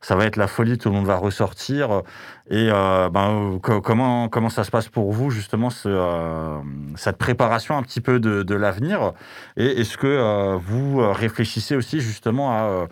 [0.01, 2.03] ça va être la folie, tout le monde va ressortir.
[2.51, 6.59] Et euh, ben, comment, comment ça se passe pour vous, justement, ce, euh,
[6.95, 9.13] cette préparation un petit peu de, l'avenir?
[9.57, 12.87] Et est-ce que euh, vous réfléchissez aussi, justement, à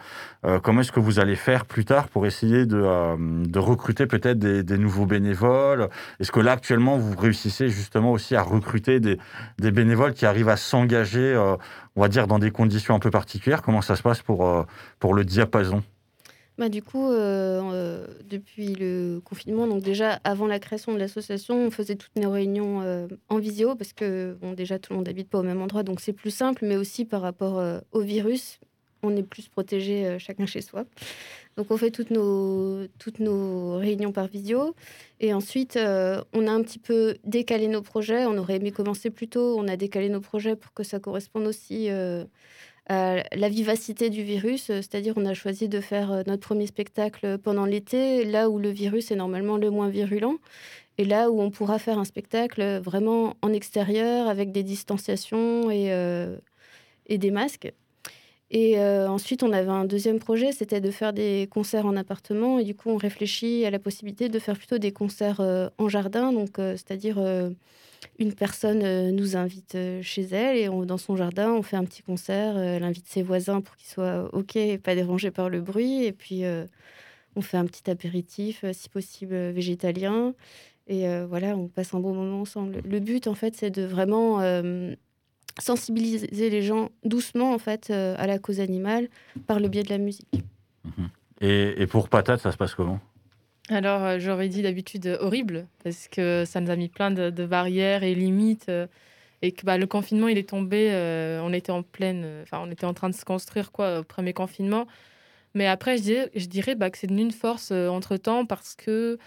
[0.63, 4.79] comment est-ce que vous allez faire plus tard pour essayer de, de recruter peut-être des,
[4.79, 5.89] nouveaux bénévoles?
[6.21, 9.19] Est-ce que là, actuellement, vous réussissez justement aussi à recruter des,
[9.59, 11.37] bénévoles qui arrivent à s'engager,
[11.97, 13.63] on va dire, dans des conditions un peu particulières?
[13.63, 14.67] Comment ça se passe pour,
[14.99, 15.83] pour le diapason?
[16.59, 21.67] Bah, du coup, euh, euh, depuis le confinement, donc déjà avant la création de l'association,
[21.67, 25.29] on faisait toutes nos réunions euh, en visio parce que déjà tout le monde n'habite
[25.29, 28.59] pas au même endroit, donc c'est plus simple, mais aussi par rapport au virus,
[29.03, 30.85] on est plus protégé chacun chez soi.
[31.57, 34.75] Donc on fait toutes nos, toutes nos réunions par visio.
[35.21, 38.27] Et ensuite, on a un petit peu décalé nos projets.
[38.27, 39.57] On aurait aimé commencer plus tôt.
[39.59, 41.89] On a décalé nos projets pour que ça corresponde aussi
[42.89, 48.25] la vivacité du virus, c'est-à-dire on a choisi de faire notre premier spectacle pendant l'été,
[48.25, 50.39] là où le virus est normalement le moins virulent,
[50.99, 55.91] et là où on pourra faire un spectacle vraiment en extérieur avec des distanciations et,
[57.07, 57.73] et des masques.
[58.51, 62.59] Et ensuite, on avait un deuxième projet, c'était de faire des concerts en appartement.
[62.61, 66.33] Et du coup, on réfléchit à la possibilité de faire plutôt des concerts en jardin,
[66.33, 67.19] donc c'est-à-dire
[68.19, 71.85] une personne euh, nous invite euh, chez elle et dans son jardin, on fait un
[71.85, 72.57] petit concert.
[72.57, 76.05] Euh, elle invite ses voisins pour qu'ils soient OK et pas dérangés par le bruit.
[76.05, 76.45] Et puis,
[77.35, 80.35] on fait un petit apéritif, si possible végétalien.
[80.89, 82.81] Et voilà, on passe un bon moment ensemble.
[82.85, 84.41] Le but, en fait, c'est de vraiment
[85.59, 89.09] sensibiliser les gens doucement, en fait, à la cause animale
[89.47, 90.29] par le biais de la musique.
[90.85, 91.09] Mhm.
[91.41, 93.01] Et, et pour Patate, ça se passe comment?
[93.69, 97.47] Alors, euh, j'aurais dit d'habitude euh, horrible, parce que ça nous a mis plein de,
[97.47, 98.69] barrières et limites.
[98.69, 98.87] Euh,
[99.43, 100.91] et que bah, le confinement, il est tombé,
[101.43, 102.41] on était en pleine.
[102.43, 104.87] Enfin, on était en train de se construire, quoi, au premier confinement.
[105.55, 109.19] Mais après, je dirais, je dirais bah, que c'est devenu une force entre-temps, parce que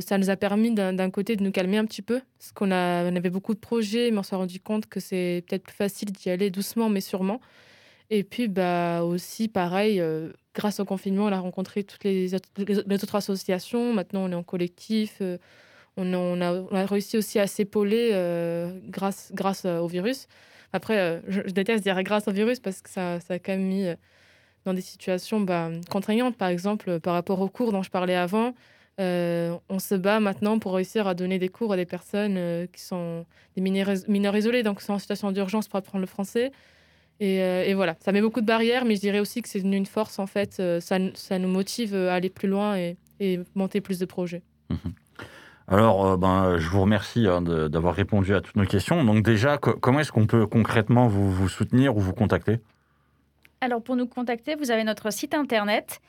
[0.00, 3.16] ça nous a permis d'un côté de nous calmer un petit peu, parce qu'on on
[3.16, 6.30] avait beaucoup de projets, mais on s'est rendu compte que c'est peut-être plus facile d'y
[6.30, 7.40] aller doucement, mais sûrement.
[8.10, 10.02] Et puis, bah, aussi, pareil,
[10.58, 13.94] grâce au confinement, on a rencontré toutes les, autres associations.
[13.94, 15.18] Maintenant, on est en collectif.
[15.20, 15.38] Euh,
[15.96, 20.26] on, a, réussi aussi à s'épauler euh, grâce, grâce au virus.
[20.72, 23.66] Après, euh, je, déteste dire grâce au virus parce que ça, ça a quand même
[23.66, 23.86] mis
[24.64, 26.36] dans des situations bah, contraignantes.
[26.36, 28.54] Par exemple, par rapport aux cours dont je parlais avant,
[28.98, 33.24] on se bat maintenant pour réussir à donner des cours à des personnes qui sont
[33.56, 36.52] des mineurs, isolés, donc qui sont en situation d'urgence pour apprendre le français.
[37.20, 39.86] Euh, et, voilà, ça met beaucoup de barrières, mais je dirais aussi que c'est une
[39.86, 40.58] force en fait.
[40.60, 42.96] Euh, ça, ça, nous motive à aller plus loin et,
[43.54, 44.42] monter plus de projets.
[44.70, 44.92] Mhm.
[45.66, 49.04] Alors, euh, ben, je vous remercie hein, d'avoir répondu à toutes nos questions.
[49.04, 52.60] Donc déjà, comment est-ce qu'on peut concrètement vous, soutenir ou vous contacter?
[53.60, 56.00] Alors pour nous contacter, vous avez notre site internet,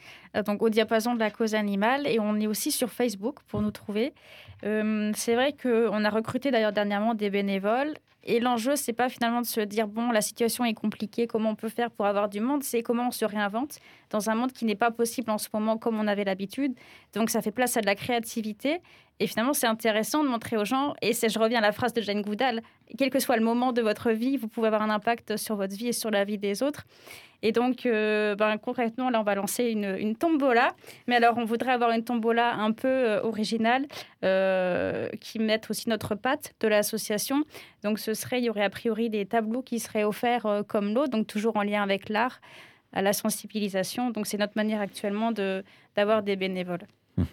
[0.46, 3.72] donc au diapason de la cause animale, et on est aussi sur Facebook pour nous
[3.72, 4.14] trouver.
[4.62, 9.46] c'est vrai qu'on a recruté d'ailleurs dernièrement des bénévoles et l'enjeu, c'est pas finalement de
[9.46, 12.64] se dire bon, la situation est compliquée, comment on peut faire pour avoir du monde,
[12.64, 15.78] c'est comment on se réinvente dans un monde qui n'est pas possible en ce moment
[15.78, 16.74] comme on avait l'habitude.
[17.13, 18.82] Donc ça fait place à de la créativité.
[19.22, 22.02] Et finalement, c'est intéressant de montrer aux gens, et je reviens à la phrase de
[22.02, 22.62] Jane Goodall,
[22.98, 25.76] quel que soit le moment de votre vie, vous pouvez avoir un impact sur votre
[25.76, 26.86] vie et sur la vie des autres.
[27.41, 30.74] Et donc, euh, ben, concrètement, là, on va lancer une, tombola.
[31.08, 33.88] Mais alors, on voudrait avoir une tombola un peu euh, originale
[34.24, 37.43] euh, qui mette aussi notre patte de l'association.
[37.84, 41.08] Donc, ce serait, il y aurait a priori des tableaux qui seraient offerts comme l'eau,
[41.08, 42.39] donc toujours en lien avec l'art,
[42.93, 44.10] à la sensibilisation.
[44.10, 45.32] Donc, c'est notre manière actuellement
[45.95, 46.88] d'avoir des bénévoles.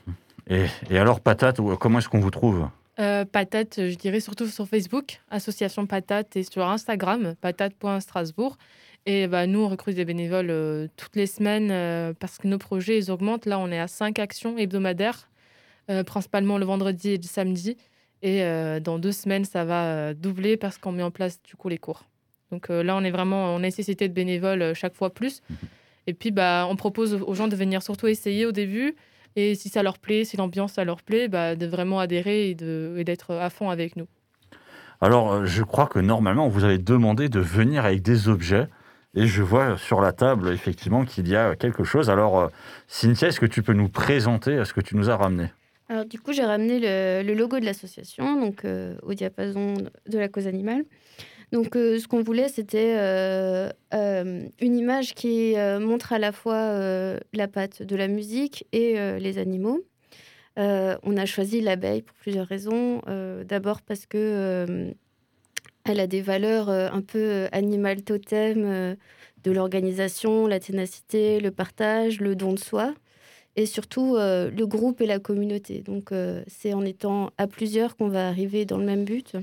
[0.49, 2.69] Et, et alors, Patate, comment est-ce qu'on vous trouve?
[2.97, 8.57] Patate, je dirais surtout sur Facebook, Association Patate, et sur Instagram, patate.strasbourg.
[9.07, 12.59] Et bah, nous, on recrute des bénévoles euh, toutes les semaines euh, parce que nos
[12.59, 13.47] projets, ils augmentent.
[13.47, 15.31] Là, on est à cinq actions hebdomadaires,
[15.90, 17.77] euh, principalement le vendredi et le samedi.
[18.23, 18.40] Et
[18.81, 22.03] dans deux semaines, ça va doubler parce qu'on met en place du coup les cours.
[22.53, 25.43] Donc là, on est vraiment en nécessité de bénévoles chaque fois plus.
[25.51, 25.57] Mhm.
[26.07, 28.95] Et puis, bah, on propose aux gens de venir surtout essayer au début.
[29.35, 32.55] Et si ça leur plaît, si l'ambiance ça leur plaît, bah, de vraiment adhérer et
[33.05, 34.07] d'être à fond avec nous.
[35.01, 38.67] Alors, je crois que normalement, vous avez demandé de venir avec des objets.
[39.15, 42.11] Et je vois sur la table, effectivement, qu'il y a quelque chose.
[42.11, 42.49] Alors, euh,
[42.87, 45.49] Cynthia, est-ce que tu peux nous présenter ce que tu nous as ramené?
[45.89, 46.81] Alors, du coup, j'ai ramené
[47.23, 49.75] le, logo de l'association, donc euh, au diapason
[50.07, 50.85] de la cause animale.
[51.53, 52.97] Donc, euh, ce qu'on voulait, c'était
[53.93, 59.85] une image qui montre à la fois la patte de la musique et les animaux.
[60.57, 63.03] on a choisi l'abeille pour plusieurs raisons.
[63.47, 64.95] D'abord parce que
[65.89, 68.97] elle a des valeurs euh, un peu euh, animales totem euh,
[69.45, 72.95] de l'organisation, la ténacité, le partage, le don de soi
[73.55, 75.81] et surtout le groupe et la communauté.
[75.81, 76.11] Donc
[76.47, 79.35] c'est en étant à plusieurs qu'on va arriver dans le même but.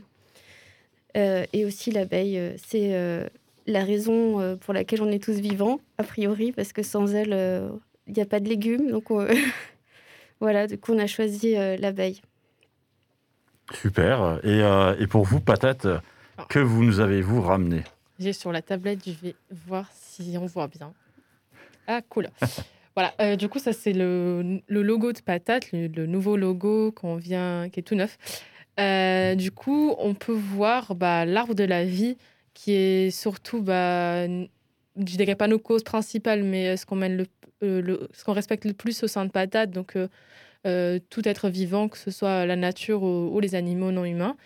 [1.15, 3.29] Et aussi l'abeille, c'est
[3.67, 7.69] la raison pour laquelle on est tous vivants, a priori, parce que sans elle,
[8.07, 8.89] il n'y a pas de légumes.
[8.91, 9.05] Donc
[10.39, 12.21] voilà, du coup on a choisi l'abeille.
[13.73, 14.39] Super.
[14.43, 14.59] Et,
[15.01, 15.87] et, pour vous, patate,
[16.49, 17.83] que vous nous avez-vous ramené?
[18.19, 20.93] J'ai sur la tablette, je vais voir si on voit bien.
[21.87, 22.29] Ah, cool.
[22.95, 27.69] voilà, euh, du coup, ça, c'est le, logo de Patate, le, nouveau logo qu'on vient,
[27.69, 28.17] qui est tout neuf.
[28.79, 32.17] Euh, du coup, on peut voir bah, l'arbre de la vie,
[32.53, 34.43] qui est surtout, bah, je
[34.95, 37.25] dirais pas nos causes principales, mais ce qu'on mène
[37.63, 39.97] euh, le, ce qu'on respecte le plus au sein de Patate, donc
[41.09, 44.37] tout être vivant, que ce soit la nature ou les animaux non humains.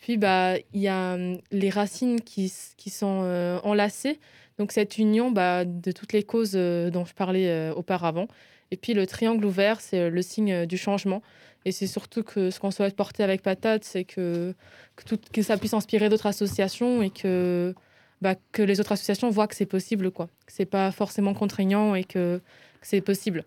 [0.00, 4.18] Puis, bah, il y a hum, les racines qui, qui sont euh, enlacées.
[4.58, 8.26] Donc, cette union bah, de toutes les causes euh, dont je parlais euh, auparavant.
[8.70, 11.22] Et puis, le triangle ouvert, c'est le signe du changement.
[11.64, 14.54] Et c'est surtout que ce qu'on souhaite porter avec Patate, c'est que,
[14.96, 17.74] que, tout, que ça puisse inspirer d'autres associations et que,
[18.22, 20.26] bah, que les autres associations voient que c'est possible, quoi.
[20.46, 22.40] Que c'est pas forcément contraignant et que,
[22.82, 23.44] c'est possible.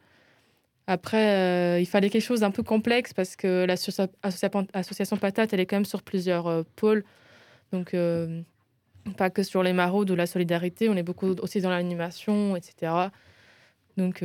[0.86, 5.66] Après, euh, il fallait quelque chose d'un peu complexe parce que l'association Patate, elle est
[5.66, 7.04] quand même sur plusieurs euh, pôles.
[7.72, 8.42] Donc, euh,
[9.18, 12.92] pas que sur les maraudes ou la solidarité, on est beaucoup aussi dans l'animation, etc.
[13.98, 14.24] Donc,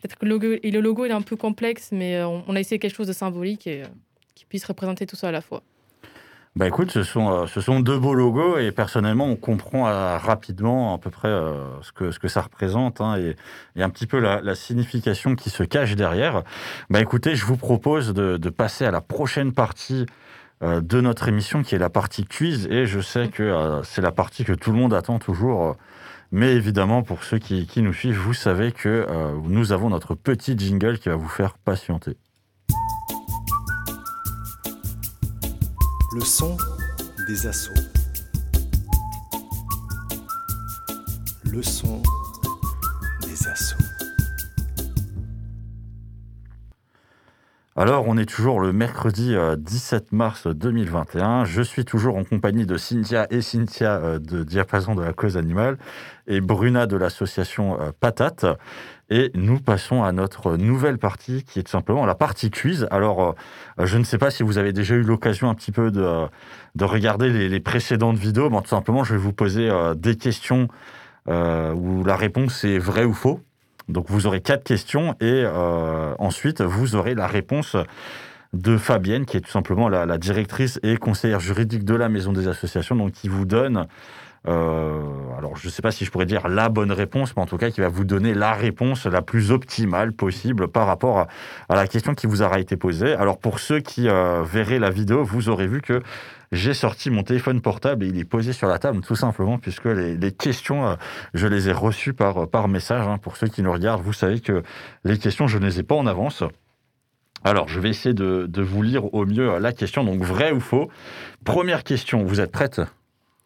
[0.00, 3.08] peut-être que le logo, est un peu complexe, mais on, on, a essayé quelque chose
[3.08, 3.82] de symbolique et
[4.34, 5.62] qui puisse représenter tout ça à la fois.
[6.56, 10.98] Bah écoute, ce sont, euh, deux beaux logos et personnellement, on comprend euh, rapidement à
[10.98, 15.48] peu près euh, ce, que, ça représente hein, et, un petit peu la, signification qui
[15.48, 16.42] se cache derrière.
[16.90, 20.06] Bah écoutez, je vous propose de, de passer à la prochaine partie
[20.62, 24.02] euh, de notre émission qui est la partie quiz et je sais que euh, c'est
[24.02, 25.76] la partie que tout le monde attend toujours.
[26.32, 29.06] Mais évidemment, pour ceux qui, qui nous suivent, vous savez que
[29.48, 32.16] nous avons notre petit jingle qui va vous faire patienter.
[36.12, 36.56] Le son
[37.28, 37.72] des assauts.
[41.44, 42.02] Le son
[43.22, 43.76] des assauts.
[47.76, 51.44] Alors, on est toujours le mercredi 17 mars 2021.
[51.44, 55.78] Je suis toujours en compagnie de Cynthia et Cynthia de Diapason de la cause animale
[56.30, 58.46] et Bruna de l'association Patate.
[59.10, 62.86] Et nous passons à notre nouvelle partie qui est tout simplement la partie quiz.
[62.92, 63.34] Alors,
[63.78, 66.26] euh, je ne sais pas si vous avez déjà eu l'occasion un petit peu de,
[66.76, 68.48] de regarder les, précédentes vidéos.
[68.50, 70.68] Bon, tout simplement, je vais vous poser euh, des questions
[71.28, 73.40] euh, où la réponse est vrai ou faux.
[73.88, 77.76] Donc, vous aurez quatre questions et euh, ensuite, vous aurez la réponse
[78.52, 82.32] de Fabienne, qui est tout simplement la, la directrice et conseillère juridique de la Maison
[82.32, 83.84] des Associations, donc qui vous donne euh,
[84.44, 87.56] alors, je ne sais pas si je pourrais dire la bonne réponse, mais en tout
[87.56, 91.18] cas, qui va vous donner la réponse la plus optimale possible par rapport
[91.68, 93.14] à, la question qui vous aura été posée.
[93.14, 96.02] Alors, pour ceux qui euh, verraient la vidéo, vous aurez vu que
[96.52, 99.86] j'ai sorti mon téléphone portable et il est posé sur la table, tout simplement, puisque
[99.86, 100.94] les, les questions, euh,
[101.32, 103.06] je les ai reçues par, par message.
[103.06, 103.18] Hein.
[103.18, 104.62] Pour ceux qui nous regardent, vous savez que
[105.04, 106.42] les questions, je ne les ai pas en avance.
[107.44, 110.04] Alors, je vais essayer de, de vous lire au mieux la question.
[110.04, 110.90] Donc, vrai ou faux
[111.44, 112.82] Première question, vous êtes prête?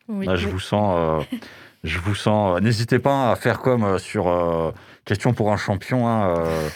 [0.09, 0.53] Oui, Là, je oui.
[0.53, 0.95] vous sens.
[0.99, 1.37] Euh,
[1.83, 2.61] je vous sens.
[2.61, 4.73] N'hésitez pas à faire comme euh, sur euh,
[5.05, 6.07] question pour un champion.
[6.09, 6.69] Hein, euh.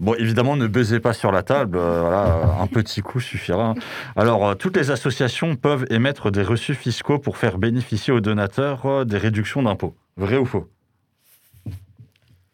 [0.00, 1.78] Bon, évidemment, ne baisez pas sur la table.
[1.78, 3.74] euh, voilà, un petit coup suffira.
[4.16, 8.84] Alors, euh, toutes les associations peuvent émettre des reçus fiscaux pour faire bénéficier aux donateurs
[8.86, 9.94] euh, des réductions d'impôts.
[10.16, 10.68] Vrai ou faux?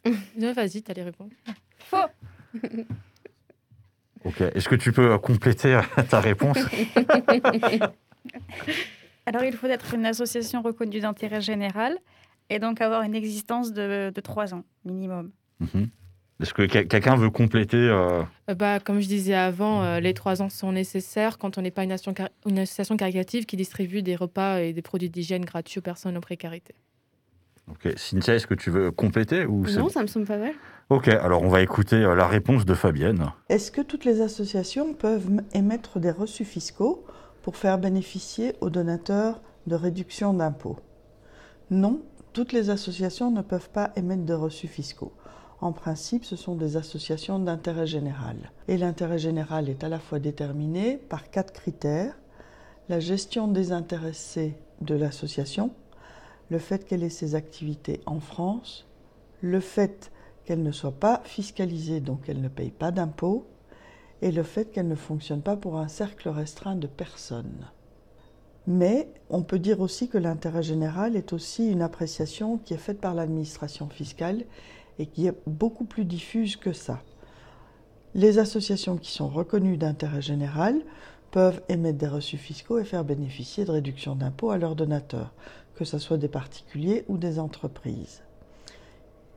[0.38, 1.30] Non, Vas-y, t'allais répondre.
[1.78, 1.96] Faux.
[4.24, 4.40] Ok.
[4.54, 6.56] Est-ce que tu peux euh, compléter euh, ta réponse?
[9.32, 11.96] Alors, il faut être une association reconnue d'intérêt général
[12.48, 15.30] et donc avoir une existence de, de trois ans minimum.
[15.60, 15.88] Mhm.
[16.40, 20.14] Est-ce que quel- quelqu'un veut compléter euh, Euh, bah, comme je disais avant, euh, les
[20.14, 23.54] trois ans sont nécessaires quand on n'est pas une, association car- une association caritative qui
[23.56, 26.74] distribue des repas et des produits d'hygiène gratuits aux personnes en précarité.
[27.70, 27.92] Ok.
[27.96, 30.54] Cynthia, est-ce que tu veux compléter ou Non, ça me semble pas mal.
[30.88, 31.06] Ok.
[31.06, 33.30] Alors, on va écouter euh, la réponse de Fabienne.
[33.48, 37.06] Est-ce que toutes les associations peuvent émettre des reçus fiscaux
[37.42, 40.78] pour faire bénéficier aux donateurs de réductions d'impôts
[41.70, 42.00] Non,
[42.32, 45.12] toutes les associations ne peuvent pas émettre de reçus fiscaux.
[45.60, 48.36] En principe, ce sont des associations d'intérêt général.
[48.68, 52.18] Et l'intérêt général est à la fois déterminé par quatre critères.
[52.88, 55.70] La gestion désintéressée de l'association,
[56.50, 58.86] le fait qu'elle ait ses activités en France,
[59.42, 60.10] le fait
[60.44, 63.46] qu'elle ne soit pas fiscalisée, donc elle ne paye pas d'impôts,
[64.22, 67.66] et le fait qu'elle ne fonctionne pas pour un cercle restreint de personnes.
[68.66, 73.00] Mais on peut dire aussi que l'intérêt général est aussi une appréciation qui est faite
[73.00, 74.44] par l'administration fiscale
[74.98, 77.00] et qui est beaucoup plus diffuse que ça.
[78.14, 80.80] Les associations qui sont reconnues d'intérêt général
[81.30, 85.32] peuvent émettre des reçus fiscaux et faire bénéficier de réductions d'impôts à leurs donateurs,
[85.76, 88.22] que ce soit des particuliers ou des entreprises.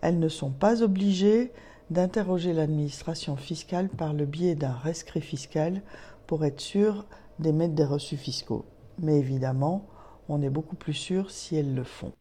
[0.01, 1.51] Elles ne sont pas obligées
[1.89, 5.81] d'interroger l'administration fiscale par le biais d'un rescrit fiscal
[6.27, 7.05] pour être sûr
[7.39, 8.65] d'émettre des reçus fiscaux.
[8.99, 9.87] Mais évidemment,
[10.29, 12.13] on est beaucoup plus sûr si elles le font.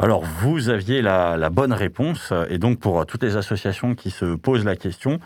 [0.00, 2.32] Alors, vous aviez la, bonne réponse.
[2.50, 5.18] Et donc, pour toutes les associations qui se posent la question,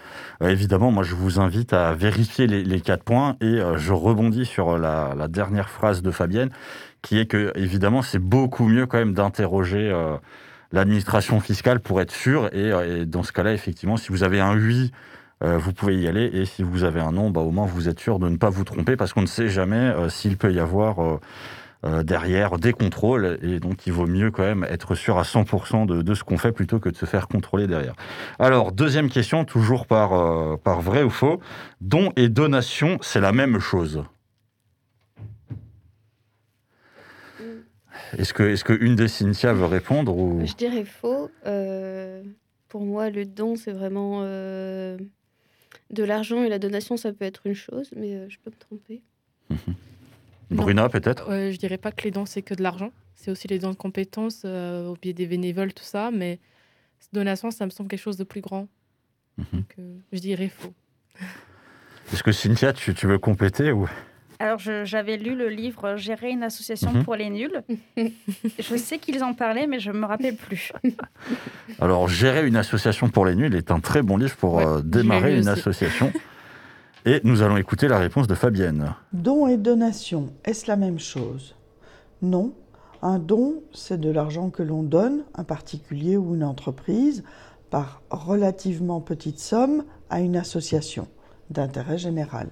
[0.42, 3.36] euh, évidemment, moi, je vous invite à vérifier les, quatre points.
[3.42, 6.48] Et euh, je rebondis sur la, la dernière phrase de Fabienne,
[7.02, 10.16] qui est que, évidemment, c'est beaucoup mieux quand même d'interroger euh,
[10.72, 12.46] l'administration fiscale pour être sûr.
[12.52, 14.90] Et, euh, et dans ce cas-là, effectivement, si vous avez un oui
[15.42, 16.30] euh, vous pouvez y aller.
[16.32, 18.48] Et si vous avez un nom, bah, au moins vous êtes sûr de ne pas
[18.48, 21.18] vous tromper parce qu'on ne sait jamais euh, s'il peut y avoir
[22.04, 23.40] derrière des contrôles.
[23.42, 26.38] Et donc il vaut mieux quand même être sûr à 100% de, de ce qu'on
[26.38, 27.94] fait plutôt que de se faire contrôler derrière.
[28.38, 31.40] Alors, deuxième question, toujours par, par vrai ou faux.
[31.80, 34.04] Don et donation, c'est la même chose
[38.18, 40.44] Est-ce que, est que une des Cynthia veut répondre ou...
[40.44, 41.30] Je dirais faux.
[41.46, 42.22] Euh,
[42.68, 44.98] pour moi, le don, c'est vraiment euh,
[45.90, 48.56] de l'argent et la donation, ça peut être une chose, mais euh, je peux me
[48.56, 49.02] tromper.
[49.50, 49.74] Mhm.
[50.50, 51.30] Bruna, peut-être?
[51.30, 52.92] Je dirais pas que les dons, c'est que de l'argent.
[53.16, 56.10] C'est aussi les dons de compétences, au pied des bénévoles, tout ça.
[56.10, 56.38] Mais
[57.12, 58.68] donation, ça me semble quelque chose de plus grand.
[59.38, 59.46] Mhm.
[59.52, 59.76] Donc,
[60.12, 60.74] je dirais faux.
[62.12, 63.88] Est-ce que Cynthia, tu, tu veux compléter ou...
[64.42, 67.04] Alors, j'avais lu le livre Gérer une association Mhm.
[67.04, 67.62] pour les nuls.
[68.58, 70.72] je sais qu'ils en parlaient, mais je ne me rappelle plus.
[71.80, 74.82] Alors, Gérer une association pour les nuls est un très bon livre pour Ouais, euh,
[74.82, 75.60] démarrer une aussi.
[75.60, 76.12] association.
[77.06, 78.92] Et nous allons écouter la réponse de Fabienne.
[79.12, 81.54] Don et donation, est-ce la même chose?
[82.20, 82.52] Non.
[83.00, 87.22] Un don, c'est de l'argent que l'on donne, un particulier ou une entreprise,
[87.70, 91.06] par relativement petite somme à une association
[91.52, 92.48] d'intérêt général.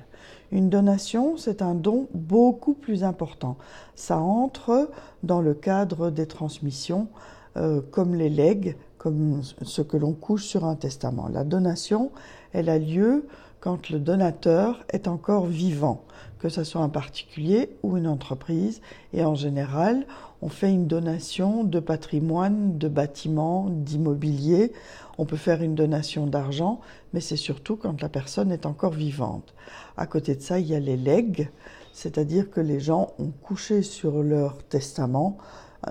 [0.52, 3.56] Une donation, c'est un don beaucoup plus important.
[3.94, 4.90] Ça entre
[5.22, 7.08] dans le cadre des transmissions,
[7.56, 11.28] euh, comme les legs, comme ce que l'on couche sur un testament.
[11.32, 12.10] La donation,
[12.52, 13.26] elle a lieu
[13.60, 16.02] quand le donateur est encore vivant,
[16.40, 18.80] que ce soit un particulier ou une entreprise.
[19.12, 20.06] Et en général,
[20.42, 24.72] on fait une donation de patrimoine, de bâtiments, d'immobilier.
[25.18, 26.80] On peut faire une donation d'argent,
[27.12, 29.54] mais c'est surtout quand la personne est encore vivante.
[29.96, 31.50] À côté de ça, il y a les legs,
[31.92, 35.36] c'est-à-dire que les gens ont couché sur leur testament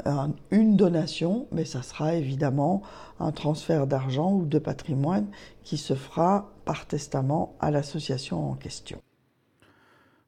[0.06, 2.82] un- une donation, mais ça sera évidemment
[3.20, 5.28] un transfert d'argent ou de patrimoine
[5.64, 9.00] qui se fera par testament à l'association en question.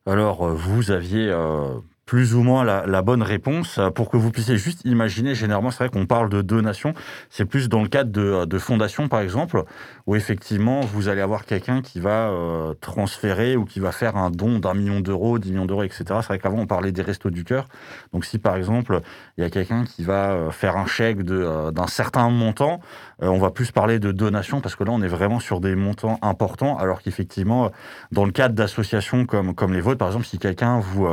[0.08, 1.80] Alors, euh, vous aviez euh,
[2.12, 3.80] plus ou moins la, bonne réponse.
[3.96, 6.94] Pour que vous puissiez juste imaginer, généralement, c'est vrai qu'on parle de donation,
[7.30, 9.64] c'est plus dans le cadre de, de fondation, par exemple,
[10.08, 14.30] où effectivement, vous allez avoir quelqu'un qui va euh, transférer ou qui va faire un
[14.30, 16.04] don d'un million d'euros, dix millions d'euros, etc.
[16.06, 17.70] C'est vrai qu'avant, on parlait des restos du cœur.
[18.12, 19.00] Donc, si par exemple,
[19.38, 22.82] il y a quelqu'un qui va euh, faire un chèque euh, d'un certain montant,
[23.24, 26.18] on va plus parler de donation parce que là, on est vraiment sur des montants
[26.24, 27.72] importants, alors qu'effectivement,
[28.12, 31.08] dans le cadre d'associations comme, comme les vôtres, par exemple, si quelqu'un vous,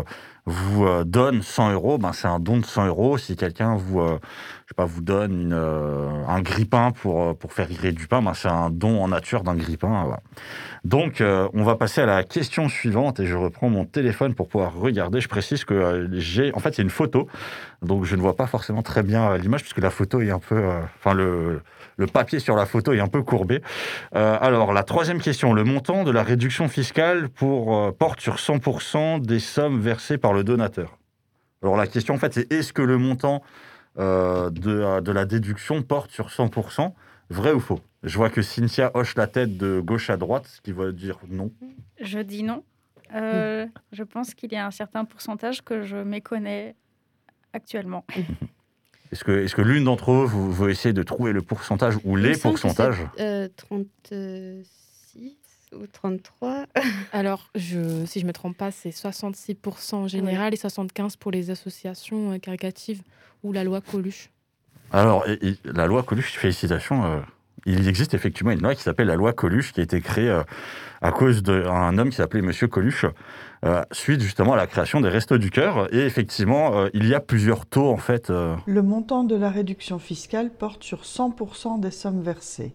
[0.48, 3.18] vous euh, donne 100 euros, ben, c'est un don de 100 euros.
[3.18, 4.18] Si quelqu'un vous, euh,
[4.68, 8.20] je sais pas, vous donne euh, un grille-pain pour, euh, pour faire griller du pain,
[8.20, 10.02] ben, c'est un don en nature d'un grille-pain.
[10.04, 10.20] voilà.
[10.84, 14.46] Donc, euh, on va passer à la question suivante et je reprends mon téléphone pour
[14.46, 15.22] pouvoir regarder.
[15.22, 17.28] Je précise que j'ai, en fait, c'est une photo,
[17.80, 20.62] donc je ne vois pas forcément très bien l'image puisque la photo est un peu,
[20.98, 21.62] enfin le,
[21.96, 23.62] le papier sur la photo est un peu courbé.
[24.12, 29.38] Alors, la troisième question, le montant de la réduction fiscale pour, porte sur 100% des
[29.40, 30.98] sommes versées par le donateur.
[31.62, 33.42] Alors, la question, en fait, c'est est-ce que le montant
[33.98, 36.92] euh, de, de la déduction porte sur 100%
[37.30, 37.80] Vrai ou faux?
[38.02, 41.18] Je vois que Cynthia hoche la tête de gauche à droite, ce qui veut dire
[41.28, 41.50] non.
[42.00, 42.62] Je dis non.
[43.14, 46.74] Euh, Je pense qu'il y a un certain pourcentage que je méconnais
[47.52, 48.04] actuellement.
[49.10, 52.14] Est-ce que, est que l'une d'entre eux vous, veut essayer de trouver le pourcentage ou
[52.16, 52.98] les pourcentages?
[53.18, 54.64] euh, 36
[55.72, 56.66] ou 33.
[57.12, 61.30] Alors, je, si je ne me trompe pas, c'est 66% en général et 75% pour
[61.30, 63.02] les associations euh, caritatives
[63.42, 64.30] ou la loi Coluche.
[64.92, 67.04] Alors, et- et la loi Coluche, félicitations.
[67.04, 67.20] euh,
[67.66, 70.42] il existe effectivement une loi qui s'appelle la loi Coluche, qui a été créée euh,
[71.02, 73.04] à cause d'un homme qui s'appelait Monsieur Coluche,
[73.64, 75.92] euh, suite justement à la création des Restos du Cœur.
[75.92, 78.30] Et effectivement, euh, il y a plusieurs taux, en fait.
[78.30, 82.72] euh, Le montant de la réduction fiscale porte sur 100% des sommes versées.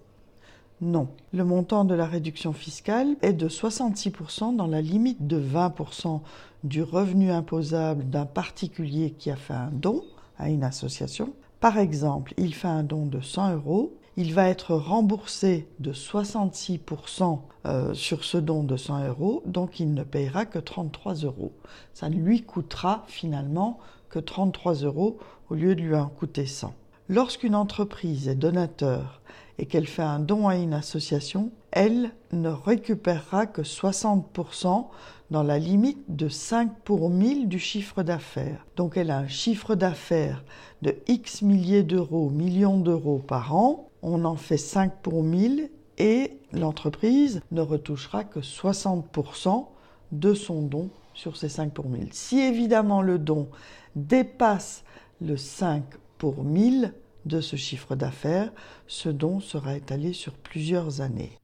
[0.81, 1.07] Non.
[1.33, 6.21] Le montant de la réduction fiscale est de 66% dans la limite de 20%
[6.65, 10.03] du revenu imposable d'un particulier qui a fait un don
[10.39, 11.33] une association.
[11.59, 13.97] Par exemple, il fait un don de 100 euros.
[14.17, 19.93] Il va être remboursé de 66% euh, sur ce don de 100 euros, donc il
[19.93, 21.53] ne payera que 33 euros.
[21.93, 23.79] Ça ne lui coûtera finalement
[24.09, 25.17] que 33 euros
[25.49, 26.73] au lieu de lui en coûter 100.
[27.09, 29.21] Lorsqu'une entreprise est donateur
[29.57, 34.87] et qu'elle fait un don à une association, elle ne récupérera que 60%
[35.33, 38.67] dans la limite de 5 pour 1000 du chiffre d'affaires.
[38.75, 40.43] Donc elle a un chiffre d'affaires
[40.83, 46.37] de X milliers d'euros, millions d'euros par an, on en fait 5 pour 1000 et
[46.51, 49.65] l'entreprise ne retouchera que 60%
[50.11, 52.09] de son don sur ces 5 pour 1000.
[52.11, 53.49] Si évidemment le don
[53.95, 54.83] dépasse
[55.19, 55.83] le 5
[56.19, 56.93] pour 1000
[57.25, 58.51] de ce chiffre d'affaires,
[58.85, 61.39] ce don sera étalé sur plusieurs années.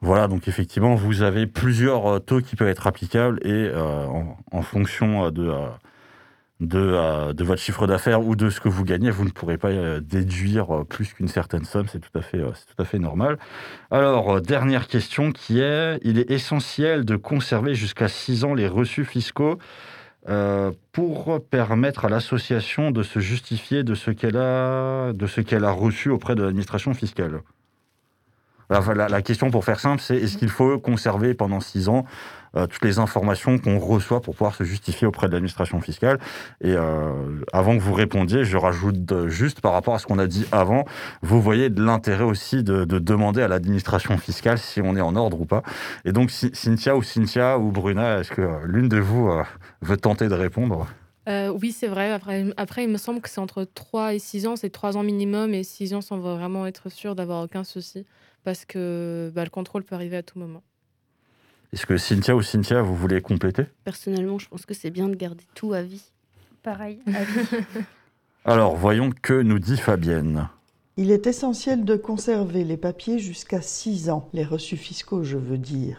[0.00, 5.50] Voilà, donc effectivement, vous avez plusieurs taux qui peuvent être applicables et en, fonction de,
[6.60, 10.84] de, votre chiffre d'affaires ou de ce que vous gagnez, vous ne pourrez pas déduire
[10.88, 13.38] plus qu'une certaine somme, c'est tout, à fait, normal.
[13.90, 19.04] Alors, dernière question qui est, il est essentiel de conserver jusqu'à 6 ans les reçus
[19.04, 19.58] fiscaux
[20.28, 26.42] euh, pour permettre à l'association de se justifier de ce qu'elle a reçu auprès de
[26.42, 27.40] l'administration fiscale.
[28.70, 32.04] La, question, pour faire simple, c'est est-ce qu'il faut conserver pendant six ans
[32.56, 36.18] euh, toutes les informations qu'on reçoit pour pouvoir se justifier auprès de l'administration fiscale?
[36.60, 37.10] Et euh,
[37.52, 40.84] avant que vous répondiez, je rajoute juste par rapport à ce qu'on a dit avant,
[41.22, 45.40] vous voyez de l'intérêt aussi de, demander à l'administration fiscale si on est en ordre
[45.40, 45.62] ou pas.
[46.04, 49.42] Et donc, Cynthia ou Cynthia ou Bruna, est-ce que l'une de vous euh,
[49.82, 50.86] veut tenter de répondre?
[51.26, 52.12] Oui, c'est vrai.
[52.12, 54.56] Après, après, il me semble que c'est entre 3 et 6 ans.
[54.56, 58.04] C'est 3 ans minimum et 6 ans sans vraiment être sûr d'avoir aucun souci.
[58.44, 60.62] Parce que bah, le contrôle peut arriver à tout moment.
[61.72, 63.64] Est-ce que Cynthia ou Cynthia, vous voulez compléter?
[63.82, 66.04] Personnellement, je pense que c'est bien de garder tout à vie.
[66.62, 67.64] Pareil, à vie.
[68.44, 70.48] Alors, voyons que nous dit Fabienne.
[70.96, 75.58] Il est essentiel de conserver les papiers jusqu'à 6 ans, les reçus fiscaux, je veux
[75.58, 75.98] dire.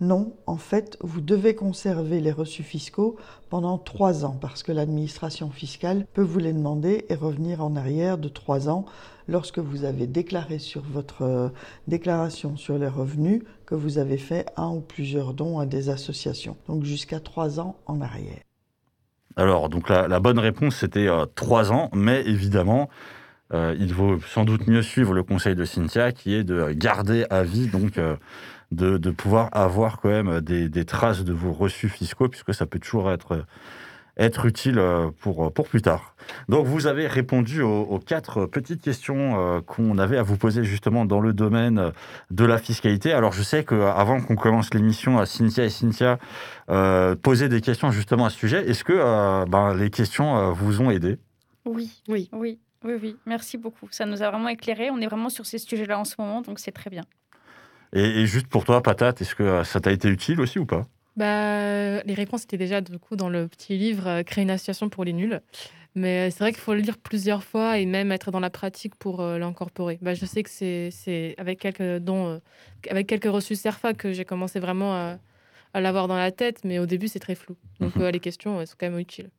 [0.00, 3.16] Non, en fait, vous devez conserver les reçus fiscaux
[3.50, 8.18] pendant trois ans parce que l'administration fiscale peut vous les demander et revenir en arrière
[8.18, 8.86] de trois ans
[9.28, 11.48] lorsque vous avez déclaré sur votre euh,
[11.88, 16.56] déclaration sur les revenus que vous avez fait un ou plusieurs dons à des associations.
[16.68, 18.40] Donc jusqu'à trois ans en arrière.
[19.36, 22.88] Alors, donc la, bonne réponse, c'était euh, trois ans, mais évidemment,
[23.52, 27.26] euh, il vaut sans doute mieux suivre le conseil de Cynthia qui est de garder
[27.30, 27.98] à vie donc
[28.70, 33.10] de, pouvoir avoir quand même des, traces de vos reçus fiscaux, puisque ça peut toujours
[33.10, 33.44] être,
[34.16, 36.14] être utile euh, pour, pour plus tard.
[36.48, 41.04] Donc vous avez répondu aux, quatre petites questions euh, qu'on avait à vous poser justement
[41.04, 41.92] dans le domaine
[42.30, 43.12] de la fiscalité.
[43.12, 46.18] Alors je sais qu'avant qu'on commence l'émission, Cynthia et Cynthia
[46.70, 48.68] euh, posaient des questions justement à ce sujet.
[48.68, 51.18] Est-ce que ben, les questions vous ont aidé?
[51.64, 52.60] Oui, oui, oui.
[52.84, 53.88] Oui, oui, merci beaucoup.
[53.90, 54.90] Ça nous a vraiment éclairé.
[54.90, 57.02] On est vraiment sur ces sujets-là en ce moment, donc c'est très bien.
[57.94, 60.86] Et, juste pour toi, Patate, est-ce que ça t'a été utile aussi ou pas?
[61.16, 64.88] Bah, Les réponses étaient déjà du coup dans le petit livre euh, Créer une association
[64.88, 65.40] pour les nuls.
[65.94, 68.50] Mais euh, c'est vrai qu'il faut le lire plusieurs fois et même être dans la
[68.50, 69.98] pratique pour euh, l'incorporer.
[70.02, 72.40] Bah, je sais que c'est avec quelques dons,
[72.90, 76.86] avec quelques reçus CERFA que j'ai commencé vraiment à, l'avoir dans la tête, mais au
[76.86, 77.56] début c'est très flou.
[77.80, 78.08] Donc mhm.
[78.08, 79.30] les questions elles sont quand même utiles.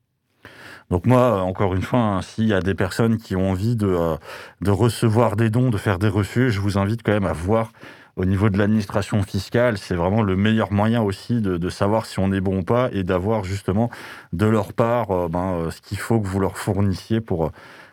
[0.90, 4.18] Donc moi, encore une fois, hein, s'il y a des personnes qui ont envie de,
[4.62, 7.72] de recevoir des dons, de faire des reçus, je vous invite quand même à voir
[8.16, 12.32] au niveau de l'administration fiscale, c'est vraiment le meilleur moyen aussi de, savoir si on
[12.32, 13.90] est bon ou pas et d'avoir justement
[14.32, 17.52] de leur part euh, ben, euh, ce qu'il faut que vous leur fournissiez pour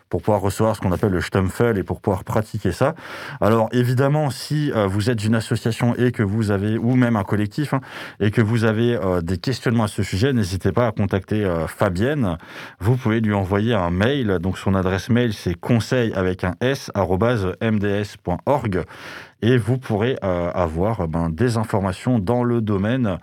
[0.09, 2.93] pour pouvoir recevoir ce qu'on appelle le Stumpfel et pour pouvoir pratiquer ça.
[3.41, 7.23] Alors évidemment, si euh, vous êtes une association et que vous avez, ou même un
[7.23, 7.81] collectif, hein,
[8.19, 12.37] et que vous avez des questionnements à ce sujet, n'hésitez pas à contacter Fabienne.
[12.79, 14.37] Vous pouvez lui envoyer un mail.
[14.39, 18.83] Donc son adresse mail, c'est conseil avec un s mds.org
[19.43, 23.17] et vous pourrez euh, avoir euh, ben, des informations dans le domaine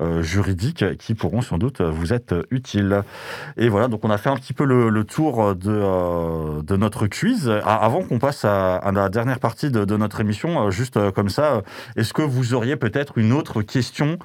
[0.00, 3.02] euh, juridique qui pourront sans doute vous être utiles.
[3.56, 7.50] Et voilà, donc on a fait un petit peu le, tour de, de, notre quiz.
[7.64, 11.62] Ah, avant qu'on passe à, la dernière partie de, notre émission, juste comme ça,
[11.96, 14.18] est-ce que vous auriez peut-être une autre question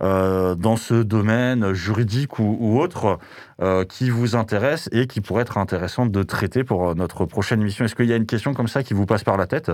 [0.00, 3.18] dans ce domaine juridique ou, autre
[3.88, 7.84] qui vous intéresse et qui pourrait être intéressante de traiter pour notre prochaine émission?
[7.84, 9.72] Est-ce qu'il y a une question comme ça qui vous passe par la tête?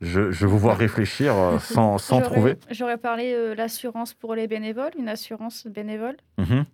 [0.00, 2.56] Je, vous vois réfléchir euh, sans, sans trouver.
[2.70, 6.16] J'aurais parlé de l'assurance pour les bénévoles, une assurance bénévole.
[6.38, 6.66] Mhm.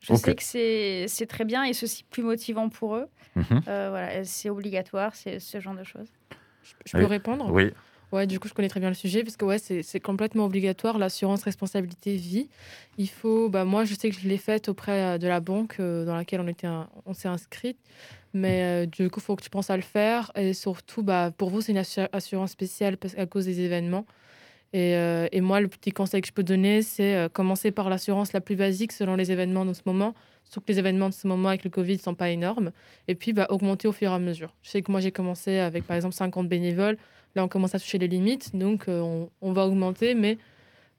[0.00, 3.08] Je sais que c'est très bien et ceci plus motivant pour eux.
[3.36, 3.62] Mhm.
[3.68, 6.08] Euh, voilà, c'est obligatoire, c'est ce genre de choses.
[6.84, 7.50] Je, peux répondre?
[7.50, 7.72] Oui.
[8.12, 10.98] Ouais, du coup, je connais très bien le sujet parce que ouais, c'est complètement obligatoire
[10.98, 12.48] l'assurance responsabilité vie.
[12.96, 16.04] Il faut, bah moi, je sais que je l'ai faite auprès de la banque euh,
[16.04, 16.68] dans laquelle on était,
[17.06, 17.76] on s'est inscrit.
[18.34, 20.32] Mais euh, du coup, il faut que tu penses à le faire.
[20.34, 21.82] Et surtout, bah, pour vous, c'est une
[22.12, 24.04] assurance spéciale à cause des événements.
[24.72, 27.88] Et, euh, et, moi, le petit conseil que je peux donner, c'est euh, commencer par
[27.88, 30.14] l'assurance la plus basique selon les événements de ce moment.
[30.42, 32.72] Surtout que les événements de ce moment avec le Covid ne sont pas énormes.
[33.06, 34.52] Et puis, bah, augmenter au fur et à mesure.
[34.62, 36.98] Je sais que moi, j'ai commencé avec, par exemple, 50 bénévoles.
[37.36, 38.56] Là, on commence à toucher les limites.
[38.56, 40.38] Donc, on, on, va augmenter, mais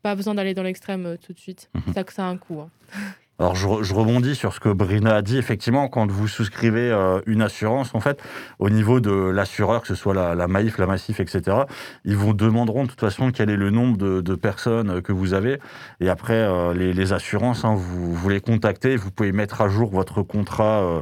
[0.01, 1.69] pas besoin d'aller dans l'extrême tout de suite.
[1.73, 1.93] Mhm.
[1.93, 2.61] Ça que ça a un coût.
[2.61, 2.69] Hein.
[3.37, 5.37] Alors je, rebondis sur ce que Brina a dit.
[5.37, 8.21] Effectivement, quand vous souscrivez euh, une assurance, en fait,
[8.59, 11.57] au niveau de l'assureur, que ce soit la, la, Maïf, la Massif, etc.,
[12.05, 15.59] ils vous demanderont de toute façon quel est le nombre de, personnes que vous avez.
[15.99, 20.21] Et après, euh, les, assurances, hein, vous, les contactez, vous pouvez mettre à jour votre
[20.21, 21.01] contrat euh,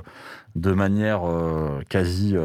[0.56, 1.22] de manière
[1.90, 2.36] quasi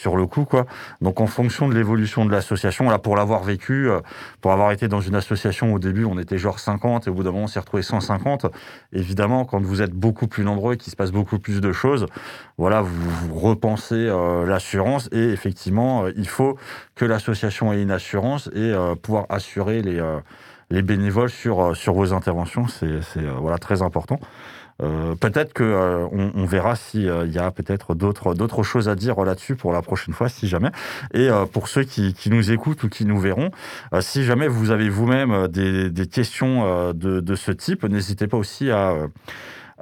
[0.00, 0.64] sur le coup, quoi.
[1.02, 4.00] Donc, en fonction de l'évolution de l'association, là, pour l'avoir vécu, euh,
[4.40, 7.22] pour avoir été dans une association au début, on était genre 50 et au bout
[7.22, 8.46] d'un moment, on s'est retrouvé 150.
[8.94, 12.06] Évidemment, quand vous êtes beaucoup plus nombreux et qu'il se passe beaucoup plus de choses,
[12.56, 16.56] voilà, vous, repensez euh, l'assurance et effectivement, euh, il faut
[16.94, 20.00] que l'association ait une assurance et pouvoir assurer les,
[20.70, 22.66] les bénévoles sur, sur vos interventions.
[22.68, 23.00] C'est
[23.38, 24.20] voilà, très important.
[24.82, 29.20] Euh, peut-être euh, on verra s'il euh, y a peut-être d'autres, d'autres choses à dire
[29.22, 30.70] là-dessus pour la prochaine fois, si jamais.
[31.12, 33.50] Et pour ceux qui, qui, nous écoutent ou qui nous verront,
[34.00, 38.70] si jamais vous avez vous-même des, des questions de, de, ce type, n'hésitez pas aussi
[38.70, 38.94] à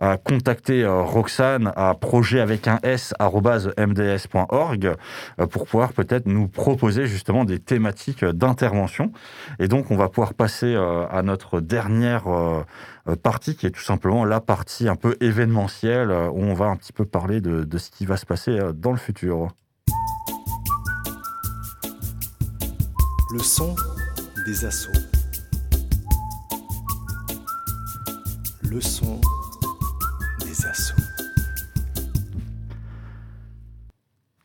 [0.00, 4.94] à contacter euh, Roxane à projet avec un s mds.org
[5.40, 9.12] euh, pour pouvoir peut-être nous proposer justement des thématiques d'intervention.
[9.58, 12.24] Et donc, on va pouvoir passer euh, à notre dernière
[13.22, 16.92] partie qui est tout simplement la partie un peu événementielle où on va un petit
[16.92, 19.48] peu parler de, de ce qui va se passer dans le futur.
[23.32, 23.74] Le son
[24.46, 24.92] des assauts.
[28.62, 29.20] Le son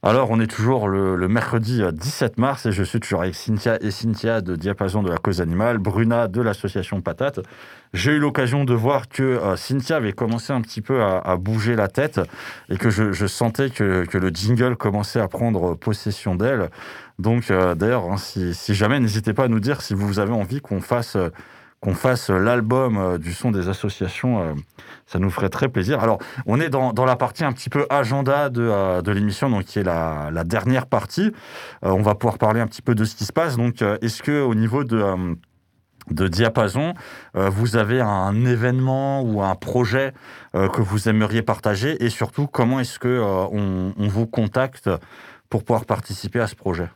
[0.06, 3.90] Alors, on est toujours le, mercredi 17 mars et je suis toujours avec Cynthia et
[3.90, 7.40] Cynthia de Diapason de la cause animale, Bruna de l'association Patate.
[7.94, 11.78] J'ai eu l'occasion de voir que euh, Cynthia avait commencé un petit peu à, bouger
[11.78, 12.20] la tête
[12.70, 16.70] et que je, sentais que, le jingle commençait à prendre possession d'elle.
[17.18, 20.60] Donc, euh, d'ailleurs, hein, si, jamais, n'hésitez pas à nous dire si vous avez envie
[20.60, 21.16] qu'on fasse
[21.84, 24.54] qu'on fasse l'album euh, du son des associations, euh,
[25.06, 26.00] ça nous ferait très plaisir.
[26.00, 29.66] Alors, on est dans, la partie un petit peu agenda de, euh, de l'émission, donc
[29.66, 31.34] qui est la, dernière partie.
[31.82, 33.58] on va pouvoir parler un petit peu de ce qui se passe.
[33.58, 35.04] Donc, est-ce que au niveau de
[36.10, 36.94] de Diapason,
[37.34, 40.14] vous avez un événement ou un projet
[40.54, 42.04] que vous aimeriez partager?
[42.04, 44.90] Et surtout comment est-ce que on, vous contacte
[45.50, 46.90] pour pouvoir participer à ce projet?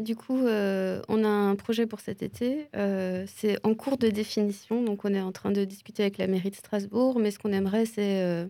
[0.00, 2.68] Du coup, euh, on a un projet pour cet été.
[2.74, 6.26] Euh, c'est en cours de définition, donc on est en train de discuter avec la
[6.26, 7.18] mairie de Strasbourg.
[7.18, 8.46] Mais ce qu'on aimerait, c'est euh,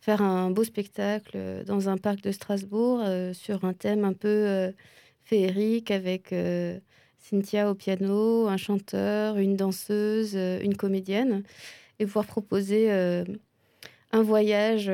[0.00, 3.02] faire un beau spectacle dans un parc de Strasbourg
[3.32, 4.72] sur un thème un peu
[5.22, 6.34] féerique avec
[7.18, 11.42] Cynthia au piano, un chanteur, une danseuse, une comédienne,
[12.00, 14.90] et pouvoir proposer un voyage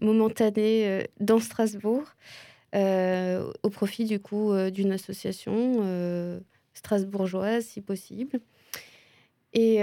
[0.00, 2.04] momentané dans Strasbourg.
[2.74, 6.38] Euh, au profit du coup euh, d'une association euh,
[6.74, 8.40] strasbourgeoise si possible.
[9.54, 9.78] Et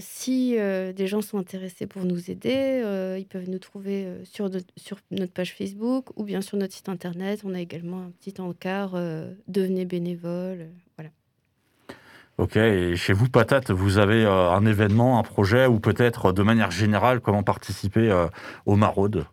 [0.00, 2.82] si des gens sont intéressés pour nous aider,
[3.18, 4.48] ils peuvent nous trouver sur,
[5.10, 7.42] notre page Facebook ou bien sur notre site internet.
[7.44, 8.92] On a également un petit encart
[9.48, 10.68] Devenez bénévole.
[10.96, 11.10] voilà.
[12.38, 16.70] Ok, et chez vous, Patate, vous avez un événement, un projet ou peut-être de manière
[16.70, 18.28] générale comment participer
[18.66, 19.26] aux maraudes?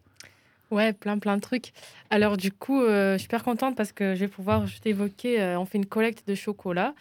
[0.72, 1.74] Ouais, plein, plein de trucs.
[2.11, 5.41] Alors, du coup, euh, je suis super contente parce que je vais pouvoir juste évoquer,
[5.41, 6.93] euh, on fait une collecte de chocolat.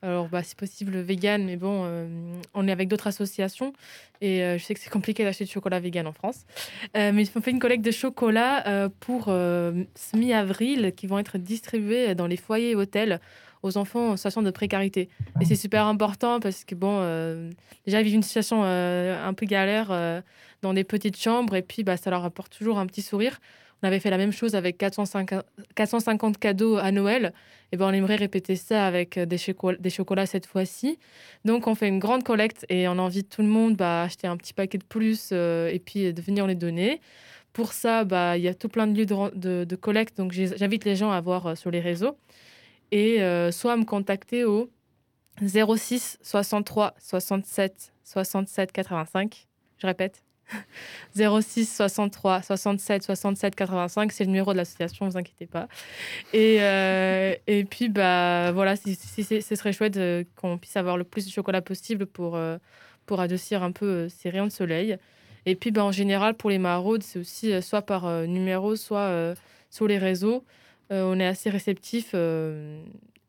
[0.00, 2.06] Alors, bah, c'est possible vegan, mais bon, euh,
[2.54, 3.72] on est avec d'autres associations
[4.20, 6.44] et je sais que c'est compliqué d'acheter du chocolat vegan en France.
[6.94, 9.32] mais on fait une collecte de chocolat pour
[10.14, 13.20] mi-avril qui vont être distribués dans les foyers et hôtels
[13.62, 15.08] aux enfants en situation de précarité.
[15.40, 17.00] Et c'est super important parce que, bon,
[17.86, 20.22] déjà, ils vivent une situation un peu galère
[20.62, 23.38] dans des petites chambres et puis bah, ça leur apporte toujours un petit sourire.
[23.82, 25.44] On avait fait la même chose avec 450,
[25.74, 27.32] 450 cadeaux à Noël.
[27.72, 30.98] Et ben on aimerait répéter ça avec euh, des, chocolats, cette fois-ci.
[31.44, 34.28] Donc, on fait une grande collecte et on invite tout le monde bah, à acheter
[34.28, 37.00] un petit paquet de plus euh, et puis de venir les donner.
[37.52, 40.16] Pour ça, bah, il y a tout plein de lieux de, collecte.
[40.16, 42.16] Donc, j'invite les gens à voir euh, sur les réseaux
[42.92, 43.20] et
[43.52, 44.68] soit à me contacter au
[45.40, 49.46] 06 63 67 67 85.
[49.78, 50.22] Je répète,
[51.14, 55.68] 06 63 67 67 85, c'est le numéro de l'association, vous inquiétez pas.
[56.32, 61.04] Et, euh, et puis, bah, voilà, si, ce serait chouette euh, qu'on puisse avoir le
[61.04, 62.58] plus de chocolat possible pour, euh,
[63.06, 64.96] pour adoucir un peu ces rayons de soleil.
[65.44, 69.34] Et puis, bah, en général, pour les maraudes, c'est aussi soit par numéro, soit
[69.70, 70.44] sur les réseaux.
[70.90, 72.14] on est assez réceptif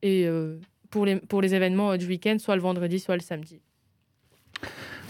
[0.03, 0.27] et
[0.91, 3.59] pour, les, pour les événements du week-end, soit le vendredi, soit le samedi.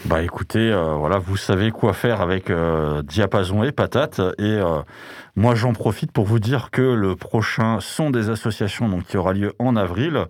[0.06, 4.20] Bah écoutez, euh, voilà, vous savez quoi faire avec euh, diapason et patate.
[4.38, 4.82] Et euh,
[5.34, 9.32] moi, j'en profite pour vous dire que le prochain son des associations, donc qui aura
[9.32, 10.26] lieu en avril,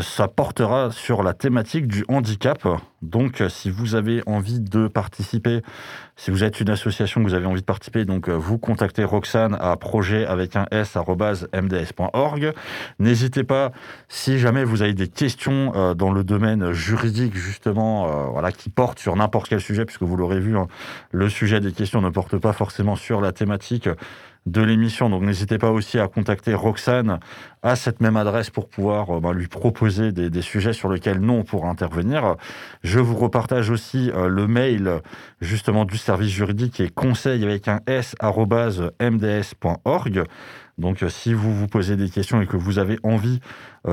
[0.00, 2.66] ça portera sur la thématique du handicap.
[3.02, 5.60] Donc, euh, si vous avez envie de participer,
[6.16, 9.56] si vous êtes une association vous avez envie de participer, donc euh, vous contactez Roxane
[9.60, 12.52] à projet avec un s mds.org.
[12.98, 13.72] N'hésitez pas,
[14.08, 19.16] si jamais vous avez des questions dans le domaine juridique justement, voilà, qui portent sur
[19.16, 20.66] n'importe quel sujet, puisque vous l'aurez vu, hein,
[21.12, 23.88] le sujet des questions ne porte pas forcément sur la thématique
[24.46, 25.08] de l'émission.
[25.08, 27.18] Donc n'hésitez pas aussi à contacter Roxane
[27.62, 31.42] à cette même adresse pour pouvoir euh, bah, lui proposer des, sujets sur lesquels nous,
[31.52, 32.36] on intervenir.
[32.82, 35.00] Je vous repartage aussi euh, le mail
[35.40, 38.14] justement du service juridique est conseil avec un s
[39.00, 40.24] mds.org.
[40.76, 43.40] Donc euh, si vous vous posez des questions et que vous avez envie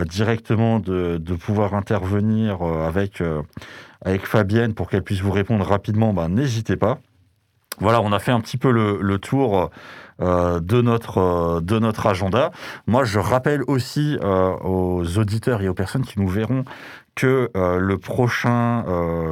[0.06, 3.22] directement de, pouvoir intervenir avec,
[4.06, 7.00] avec Fabienne pour qu'elle puisse vous répondre rapidement, bah, n'hésitez pas.
[7.80, 9.72] Voilà, on a fait un petit peu le tour
[10.22, 12.52] euh, de, notre, euh, de notre agenda.
[12.86, 16.64] Moi, je rappelle aussi euh, aux auditeurs et aux personnes qui nous verront
[17.16, 18.86] que le prochain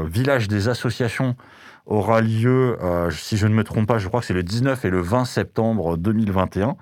[0.06, 1.38] village des associations
[1.86, 2.78] aura lieu,
[3.10, 5.24] si je ne me trompe pas, je crois que c'est le 19 et le 20
[5.24, 6.76] septembre 2021.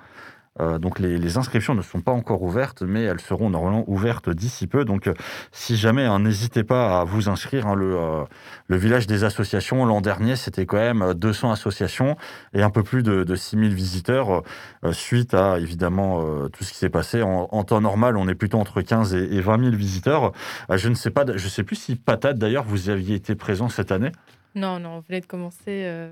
[0.60, 4.68] Euh, donc les, inscriptions ne sont pas encore ouvertes, mais elles seront normalement ouvertes d'ici
[4.68, 4.86] peu.
[4.86, 5.14] Donc euh,
[5.52, 7.68] si jamais, hein, n'hésitez pas à vous inscrire.
[7.68, 8.24] Hein, euh,
[8.68, 12.18] le, village des associations, l'an dernier, c'était quand même 200 associations
[12.54, 14.44] et un peu plus de, 6000 visiteurs
[14.92, 17.22] suite à évidemment tout ce qui s'est passé.
[17.22, 20.32] En, temps normal, on est plutôt entre 15 et, et 20 000 visiteurs.
[20.74, 23.92] je ne sais pas, je sais plus si Patate d'ailleurs, vous aviez été présent cette
[23.92, 24.12] année?
[24.56, 26.10] Non, non, on venait de commencer.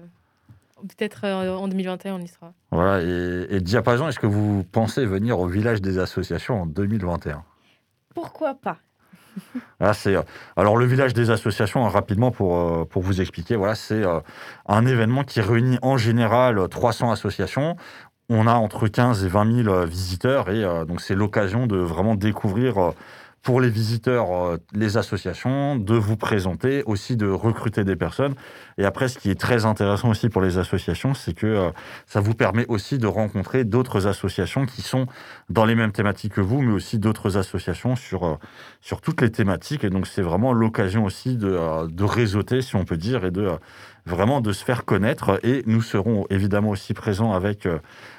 [0.87, 2.53] Peut-être euh, en 2021, on y sera.
[2.71, 7.43] Voilà, et, Diapason, est-ce que vous pensez venir au village des associations en 2021
[8.13, 8.77] Pourquoi pas?
[9.81, 10.21] Ah, c'est, euh,
[10.55, 14.03] alors le village des associations, hein, rapidement pour, euh, pour vous expliquer, voilà, c'est
[14.65, 17.75] un événement qui réunit en général 300 associations.
[18.29, 22.93] On a entre 15 et 20 000 visiteurs et donc c'est l'occasion de vraiment découvrir
[23.45, 28.33] pour les visiteurs, euh, les associations, de vous présenter, aussi de recruter des personnes.
[28.79, 31.69] Et après, ce qui est très intéressant aussi pour les associations, c'est que euh,
[32.07, 35.05] ça vous permet aussi de rencontrer d'autres associations qui sont
[35.51, 38.35] dans les mêmes thématiques que vous, mais aussi d'autres associations sur, euh,
[38.81, 39.83] sur toutes les thématiques.
[39.83, 43.51] Et donc, c'est vraiment l'occasion aussi de, de réseauter, si on peut dire, et de
[44.07, 45.39] vraiment de se faire connaître.
[45.43, 47.67] Et nous serons évidemment aussi présents avec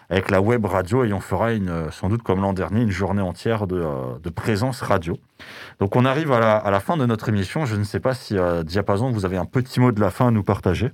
[0.09, 2.90] avec la web radio et on fera une, euh, sans doute comme l'an dernier une
[2.90, 5.18] journée entière de, euh, présence radio.
[5.80, 7.64] Donc on arrive à la, fin de notre émission.
[7.64, 10.28] Je ne sais pas si euh, Diapason, vous avez un petit mot de la fin
[10.28, 10.90] à nous partager.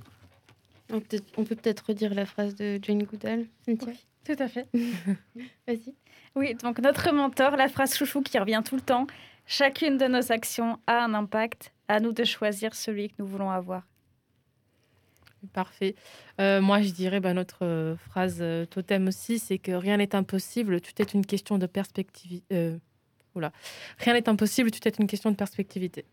[0.91, 3.45] On peut, peut-être redire la phrase de Jane Goodall.
[3.67, 3.77] Oui,
[4.25, 4.67] tout à fait.
[5.67, 5.93] Vas-y.
[6.35, 9.07] Oui, donc notre mentor, la phrase chouchou qui revient tout le temps.
[9.45, 11.71] Chacune de nos actions a un impact.
[11.89, 13.83] À nous de choisir celui que nous voulons avoir.
[15.51, 15.95] Parfait.
[16.39, 20.15] Euh, moi, je dirais bah, notre euh, phrase euh, totem aussi, c'est que rien n'est
[20.15, 22.79] impossible, tout est une question de perspectivité.
[23.97, 26.05] Rien n'est impossible, tout est une question de perspectivité.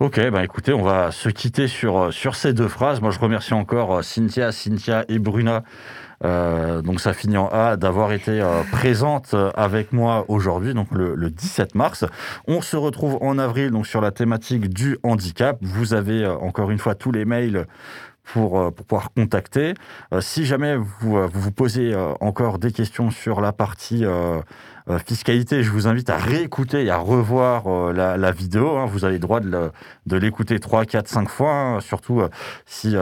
[0.00, 3.00] Ok, bah écoutez, on va se quitter sur, sur ces deux phrases.
[3.00, 5.62] Moi, je remercie encore Cynthia, Cynthia et Bruna
[6.24, 11.30] euh, donc ça finit en A d'avoir été euh, présente avec moi aujourd'hui, donc le,
[11.30, 12.04] 17 mars.
[12.46, 15.58] On se retrouve en avril donc sur la thématique du handicap.
[15.60, 17.66] Vous avez euh, encore une fois tous les mails
[18.32, 19.74] pour, pouvoir contacter.
[20.20, 24.02] si jamais vous, vous, posez encore des questions sur la partie
[25.04, 28.78] fiscalité, je vous invite à réécouter et à revoir la, vidéo.
[28.78, 28.86] Hein.
[28.86, 31.80] Vous avez le droit de l'écouter 3, 4, 5 fois, hein.
[31.80, 32.22] surtout
[32.64, 32.96] si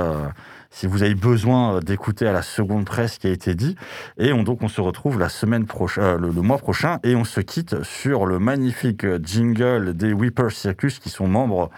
[0.73, 3.77] si vous avez besoin d'écouter à la seconde presse ce qui a été dit.
[4.18, 7.25] Et on, donc, on se retrouve la semaine prochaine, euh, le, mois prochain et on
[7.25, 11.70] se quitte sur le magnifique jingle des Weeper Circus qui sont membres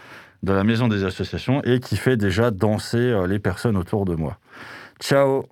[0.44, 4.14] de la Maison des Associations et qui fait déjà danser euh, les personnes autour de
[4.14, 4.38] moi.
[5.00, 5.44] Ciao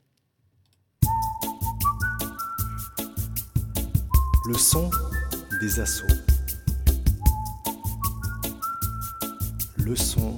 [4.46, 4.90] Le son
[5.60, 6.06] des assauts.
[9.78, 10.34] Le son.